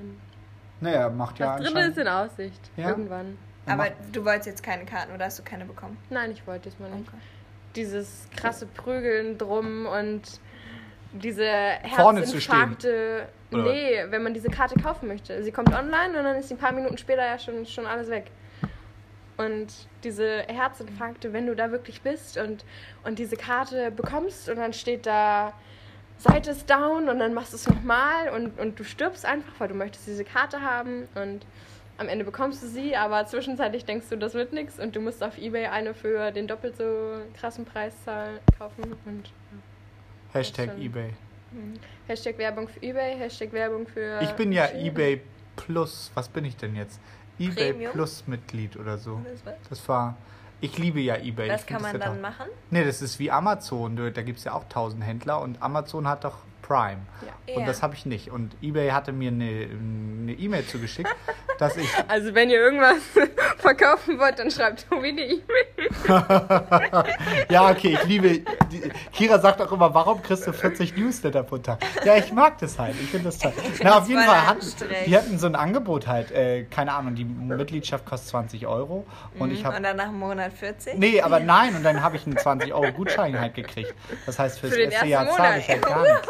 Naja, 0.80 1.08
macht 1.08 1.38
ja 1.38 1.56
Das 1.58 1.72
dritte 1.72 1.80
ist 1.80 1.98
in 1.98 2.08
Aussicht. 2.08 2.70
Ja? 2.76 2.88
Irgendwann. 2.90 3.38
Er 3.64 3.74
aber 3.74 3.88
du 4.12 4.24
wolltest 4.24 4.46
jetzt 4.46 4.62
keine 4.62 4.84
Karten 4.84 5.12
oder 5.12 5.24
hast 5.24 5.38
du 5.38 5.42
keine 5.42 5.64
bekommen? 5.64 5.96
Nein, 6.10 6.30
ich 6.30 6.46
wollte 6.46 6.68
es 6.68 6.78
mal 6.78 6.90
nicht. 6.90 7.08
Okay. 7.08 7.16
Dieses 7.74 8.28
krasse 8.36 8.66
Prügeln 8.66 9.38
drum 9.38 9.86
und 9.86 10.40
diese 11.12 11.50
Vorne 11.94 12.24
zu 12.24 12.40
stehen. 12.40 12.54
Herzinfarkte. 12.56 13.28
Nee, 13.50 14.04
wenn 14.08 14.22
man 14.22 14.34
diese 14.34 14.48
Karte 14.48 14.78
kaufen 14.80 15.08
möchte. 15.08 15.42
Sie 15.42 15.52
kommt 15.52 15.72
online 15.72 16.18
und 16.18 16.24
dann 16.24 16.36
ist 16.36 16.48
sie 16.48 16.54
ein 16.54 16.58
paar 16.58 16.72
Minuten 16.72 16.98
später 16.98 17.24
ja 17.24 17.38
schon, 17.38 17.64
schon 17.66 17.86
alles 17.86 18.08
weg. 18.08 18.30
Und 19.36 19.72
diese 20.02 20.44
Herzinfarkte, 20.48 21.32
wenn 21.32 21.46
du 21.46 21.54
da 21.54 21.70
wirklich 21.70 22.02
bist 22.02 22.38
und, 22.38 22.64
und 23.04 23.18
diese 23.18 23.36
Karte 23.36 23.90
bekommst 23.90 24.48
und 24.48 24.56
dann 24.56 24.72
steht 24.72 25.06
da, 25.06 25.52
Seite 26.18 26.50
ist 26.50 26.68
down 26.68 27.08
und 27.08 27.18
dann 27.18 27.34
machst 27.34 27.52
du 27.52 27.56
es 27.56 27.68
nochmal 27.68 28.30
und, 28.30 28.58
und 28.58 28.78
du 28.78 28.84
stirbst 28.84 29.26
einfach, 29.26 29.52
weil 29.58 29.68
du 29.68 29.74
möchtest 29.74 30.06
diese 30.06 30.24
Karte 30.24 30.62
haben 30.62 31.08
und 31.14 31.44
am 31.98 32.08
Ende 32.08 32.24
bekommst 32.24 32.62
du 32.62 32.66
sie, 32.66 32.96
aber 32.96 33.26
zwischenzeitlich 33.26 33.84
denkst 33.84 34.06
du, 34.10 34.16
das 34.16 34.34
wird 34.34 34.52
nichts 34.52 34.78
und 34.78 34.94
du 34.96 35.00
musst 35.00 35.22
auf 35.22 35.38
Ebay 35.38 35.66
eine 35.66 35.94
für 35.94 36.30
den 36.30 36.46
doppelt 36.46 36.76
so 36.76 37.20
krassen 37.38 37.64
Preis 37.64 37.94
zahlen, 38.04 38.38
kaufen 38.58 38.96
und 39.04 39.32
Hashtag 40.32 40.78
Ebay. 40.78 41.10
Hashtag 42.06 42.36
Werbung 42.38 42.68
für 42.68 42.82
Ebay, 42.82 43.16
Hashtag 43.16 43.52
Werbung 43.52 43.86
für... 43.86 44.20
Ich 44.20 44.32
bin 44.32 44.52
ja. 44.52 44.70
Ebay 44.72 45.22
Plus. 45.56 46.10
Was 46.14 46.28
bin 46.28 46.44
ich 46.44 46.56
denn 46.56 46.76
jetzt? 46.76 47.00
Ebay 47.38 47.72
Premium? 47.72 47.92
Plus 47.92 48.24
Mitglied 48.26 48.76
oder 48.76 48.98
so. 48.98 49.20
Das 49.70 49.88
war... 49.88 50.16
Ich 50.60 50.78
liebe 50.78 51.00
ja 51.00 51.16
Ebay. 51.16 51.48
Das 51.48 51.62
ich 51.62 51.66
kann 51.66 51.82
man 51.82 51.92
ja 51.92 51.98
dann 51.98 52.20
machen? 52.20 52.46
Nee, 52.70 52.84
das 52.84 53.02
ist 53.02 53.18
wie 53.18 53.30
Amazon. 53.30 53.96
Da 53.96 54.22
gibt 54.22 54.38
es 54.38 54.44
ja 54.44 54.52
auch 54.52 54.64
tausend 54.68 55.04
Händler 55.04 55.40
und 55.40 55.60
Amazon 55.62 56.08
hat 56.08 56.24
doch 56.24 56.38
Prime. 56.62 57.02
Ja. 57.24 57.54
Und 57.54 57.60
Ja. 57.60 57.66
das 57.66 57.82
habe 57.82 57.94
ich 57.94 58.06
nicht. 58.06 58.30
Und 58.30 58.56
Ebay 58.60 58.88
hatte 58.88 59.12
mir 59.12 59.30
eine 59.30 60.32
E-Mail 60.32 60.64
zugeschickt, 60.66 61.08
dass 61.58 61.76
ich 61.76 61.88
Also 62.08 62.34
wenn 62.34 62.50
ihr 62.50 62.58
irgendwas 62.58 62.96
verkaufen 63.58 64.18
wollt, 64.18 64.38
dann 64.38 64.50
schreibt 64.50 64.88
Tobi 64.88 65.08
eine 65.10 65.20
E-Mail. 65.22 65.44
ja, 67.50 67.70
okay, 67.70 67.96
ich 68.00 68.04
liebe. 68.04 68.40
Die, 68.82 68.90
Kira 69.12 69.38
sagt 69.38 69.60
auch 69.60 69.72
immer, 69.72 69.92
warum 69.94 70.22
kriegst 70.22 70.46
du 70.46 70.52
40 70.52 70.96
Newsletter 70.96 71.42
pro 71.42 71.58
Tag? 71.58 71.78
Ja, 72.04 72.16
ich 72.16 72.32
mag 72.32 72.58
das 72.58 72.78
halt. 72.78 72.94
Ich 73.00 73.08
finde 73.10 73.26
das 73.26 73.38
toll. 73.38 73.52
Na, 73.82 73.98
auf 73.98 74.08
jeden 74.08 74.22
Fall 74.22 74.46
hatten 74.46 74.66
die 75.06 75.16
hatten 75.16 75.38
so 75.38 75.46
ein 75.46 75.54
Angebot 75.54 76.06
halt. 76.06 76.30
Äh, 76.32 76.64
keine 76.64 76.92
Ahnung, 76.92 77.14
die 77.14 77.24
Mitgliedschaft 77.24 78.04
kostet 78.06 78.30
20 78.30 78.66
Euro. 78.66 79.06
Und 79.38 79.50
ich 79.50 79.60
Und 79.60 79.66
habe. 79.66 79.82
dann 79.82 79.96
nach 79.96 80.04
einem 80.08 80.18
Monat 80.18 80.52
40? 80.52 80.98
Nee, 80.98 81.20
aber 81.20 81.40
nein, 81.40 81.74
und 81.74 81.82
dann 81.82 82.02
habe 82.02 82.16
ich 82.16 82.26
einen 82.26 82.36
20 82.36 82.72
Euro 82.74 82.92
Gutschein 82.92 83.38
halt 83.40 83.54
gekriegt. 83.54 83.94
Das 84.26 84.38
heißt, 84.38 84.58
fürs 84.58 84.72
Für 84.72 84.78
den 84.78 84.90
erste 84.90 85.08
ersten 85.08 85.26
Jahr 85.28 85.36
zahle 85.36 85.58
ich 85.58 85.68
halt 85.68 85.84
Monat. 85.84 85.96
gar 85.96 86.12
nichts. 86.12 86.28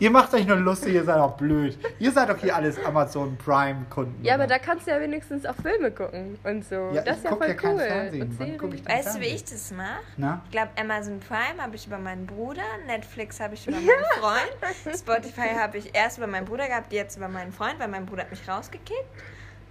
Ihr 0.00 0.10
macht 0.10 0.32
euch 0.34 0.46
nur 0.46 0.56
lustig, 0.56 0.94
ihr 0.94 1.04
seid 1.04 1.16
auch 1.16 1.36
blöd. 1.36 1.76
Ihr 1.98 2.12
seid 2.12 2.28
doch 2.28 2.38
hier 2.38 2.54
alles 2.54 2.82
Amazon 2.84 3.36
Prime-Kunden. 3.36 4.24
Ja, 4.24 4.34
aber 4.34 4.46
da 4.46 4.58
kannst 4.58 4.86
du 4.86 4.92
ja 4.92 5.00
wenigstens 5.00 5.44
auch 5.44 5.54
Filme 5.60 5.90
gucken 5.90 6.38
und 6.44 6.64
so. 6.64 6.90
Ja, 6.92 7.02
das 7.02 7.18
ich 7.18 7.24
ist 7.24 7.24
ja 7.24 7.36
voll 7.36 7.48
ja 7.48 7.54
kein 7.54 7.72
cool. 7.74 7.80
Fernsehen. 7.80 8.22
Und 8.22 8.28
Wann 8.30 8.36
Serien. 8.38 8.58
guck 8.58 8.74
ich 8.74 8.82
denn 8.84 8.94
Weißt 8.96 9.16
du, 9.16 9.20
wie 9.20 9.24
ich 9.26 9.44
das 9.44 9.70
mache? 9.72 9.88
Na? 10.16 10.40
Ich 10.44 10.50
glaube, 10.52 10.68
Amazon 10.80 11.18
Prime 11.20 11.60
habe 11.60 11.74
ich 11.76 11.87
über 11.88 11.98
meinen 11.98 12.26
Bruder, 12.26 12.62
Netflix 12.86 13.40
habe 13.40 13.54
ich 13.54 13.66
über 13.66 13.78
meinen 13.78 14.04
Freund, 14.20 14.94
Spotify 14.98 15.54
habe 15.56 15.78
ich 15.78 15.94
erst 15.94 16.18
über 16.18 16.26
meinen 16.26 16.44
Bruder 16.44 16.68
gehabt, 16.68 16.92
jetzt 16.92 17.16
über 17.16 17.28
meinen 17.28 17.52
Freund, 17.52 17.78
weil 17.78 17.88
mein 17.88 18.04
Bruder 18.04 18.22
hat 18.22 18.30
mich 18.30 18.46
rausgekickt. 18.46 19.08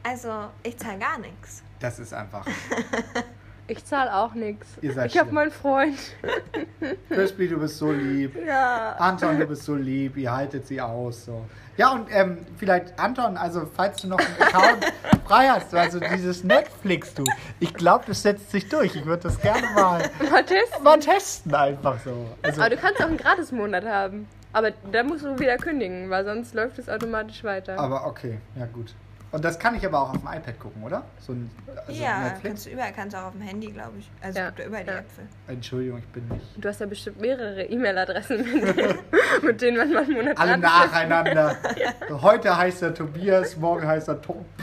Also, 0.03 0.49
ich 0.63 0.77
zahle 0.77 0.97
gar 0.97 1.19
nichts. 1.19 1.63
Das 1.80 1.99
ist 1.99 2.13
einfach. 2.13 2.45
Ich 3.67 3.84
zahle 3.86 4.13
auch 4.15 4.34
nichts. 4.34 4.67
Ihr 4.82 4.93
seid 4.93 5.08
Ich 5.12 5.17
habe 5.19 5.32
meinen 5.32 5.51
Freund. 5.51 5.97
Crispy, 7.10 7.47
du 7.49 7.60
bist 7.60 7.77
so 7.77 7.91
lieb. 7.91 8.36
Ja. 8.47 8.93
Anton, 8.97 9.39
du 9.39 9.45
bist 9.45 9.63
so 9.63 9.75
lieb, 9.75 10.15
ihr 10.17 10.34
haltet 10.34 10.67
sie 10.67 10.80
aus. 10.80 11.25
So. 11.25 11.43
Ja, 11.75 11.91
und 11.91 12.08
ähm, 12.12 12.38
vielleicht, 12.58 12.97
Anton, 12.97 13.36
also 13.38 13.67
falls 13.75 14.01
du 14.01 14.08
noch 14.08 14.19
einen 14.19 14.41
Account 14.41 14.86
frei 15.25 15.49
hast, 15.49 15.75
also 15.75 15.99
dieses 15.99 16.43
Netflix, 16.45 17.13
du, 17.13 17.23
ich 17.60 17.73
glaube, 17.73 18.06
das 18.08 18.21
setzt 18.21 18.51
sich 18.51 18.69
durch. 18.69 18.95
Ich 18.95 19.06
würde 19.06 19.23
das 19.23 19.39
gerne 19.41 19.67
mal, 19.75 20.10
Mal 20.32 20.43
testen. 20.45 20.84
mal 20.84 20.99
testen, 20.99 21.53
einfach 21.53 21.99
so. 21.99 22.25
Also, 22.41 22.62
Aber 22.62 22.69
du 22.69 22.77
kannst 22.77 23.01
auch 23.01 23.08
einen 23.08 23.17
Gratis-Monat 23.17 23.86
haben. 23.86 24.27
Aber 24.53 24.71
da 24.91 25.03
musst 25.03 25.25
du 25.25 25.38
wieder 25.38 25.58
kündigen, 25.58 26.10
weil 26.10 26.23
sonst 26.23 26.56
läuft 26.56 26.80
es 26.80 26.88
automatisch 26.89 27.43
weiter. 27.43 27.77
aber 27.77 28.06
okay, 28.08 28.38
ja 28.58 28.65
gut. 28.65 28.95
Und 29.32 29.44
das 29.44 29.60
kann 29.60 29.76
ich 29.76 29.86
aber 29.86 30.00
auch 30.02 30.10
auf 30.12 30.18
dem 30.20 30.28
iPad 30.28 30.58
gucken, 30.60 30.82
oder? 30.84 31.04
So 31.20 31.34
ein 31.34 31.52
also 31.86 32.02
ja, 32.02 32.20
Netflix. 32.22 32.44
kannst 32.44 32.66
du 32.66 32.70
überall, 32.70 32.94
kannst 32.94 33.13
du 33.16 33.20
auch 33.20 33.26
auf 33.26 33.32
dem 33.34 33.42
Handy, 33.42 33.68
glaube 33.72 33.98
ich. 34.00 34.10
Also, 34.22 34.40
Ja, 34.40 34.46
es 34.46 34.56
gibt 34.56 34.60
ja 34.60 34.66
überall 34.68 34.84
die 34.86 34.90
ja. 34.90 34.98
Äpfel. 35.00 35.24
Entschuldigung, 35.48 36.00
ich 36.00 36.08
bin 36.08 36.28
nicht. 36.30 36.46
Du 36.56 36.70
hast 36.70 36.80
ja 36.80 36.86
bestimmt 36.86 37.20
mehrere 37.20 37.63
E-Mail-Adressen, 37.63 38.38
mit, 39.44 39.62
denen- 39.62 39.78
man 39.78 39.92
mal 39.94 40.04
einen 40.04 40.13
Monat 40.13 40.38
Alle 40.38 40.58
nacheinander. 40.58 41.58
Heute 42.22 42.56
heißt 42.58 42.82
er 42.84 42.94
Tobias, 42.94 43.58
morgen 43.58 43.86
heißt 43.86 44.08
er 44.08 44.22
Tom. 44.22 44.46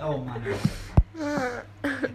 Oh 0.00 0.18
Mann. 0.18 0.42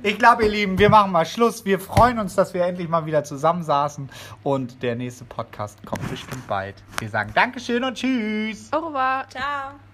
Ich 0.02 0.20
glaube, 0.20 0.44
ihr 0.44 0.50
Lieben, 0.50 0.78
wir 0.78 0.90
machen 0.90 1.12
mal 1.12 1.26
Schluss. 1.26 1.64
Wir 1.66 1.80
freuen 1.80 2.20
uns, 2.20 2.36
dass 2.36 2.54
wir 2.54 2.66
endlich 2.66 2.90
mal 2.90 3.06
wieder 3.06 3.24
zusammensaßen 3.24 4.10
und 4.44 4.84
der 4.84 4.96
nächste 4.96 5.24
Podcast 5.26 5.84
kommt 5.86 6.10
bestimmt 6.10 6.46
bald. 6.48 6.76
Wir 7.00 7.10
sagen 7.10 7.32
Dankeschön 7.34 7.84
und 7.84 7.96
Tschüss. 7.96 8.72
Au 8.74 8.80
revoir. 8.80 9.28
Ciao. 9.30 9.93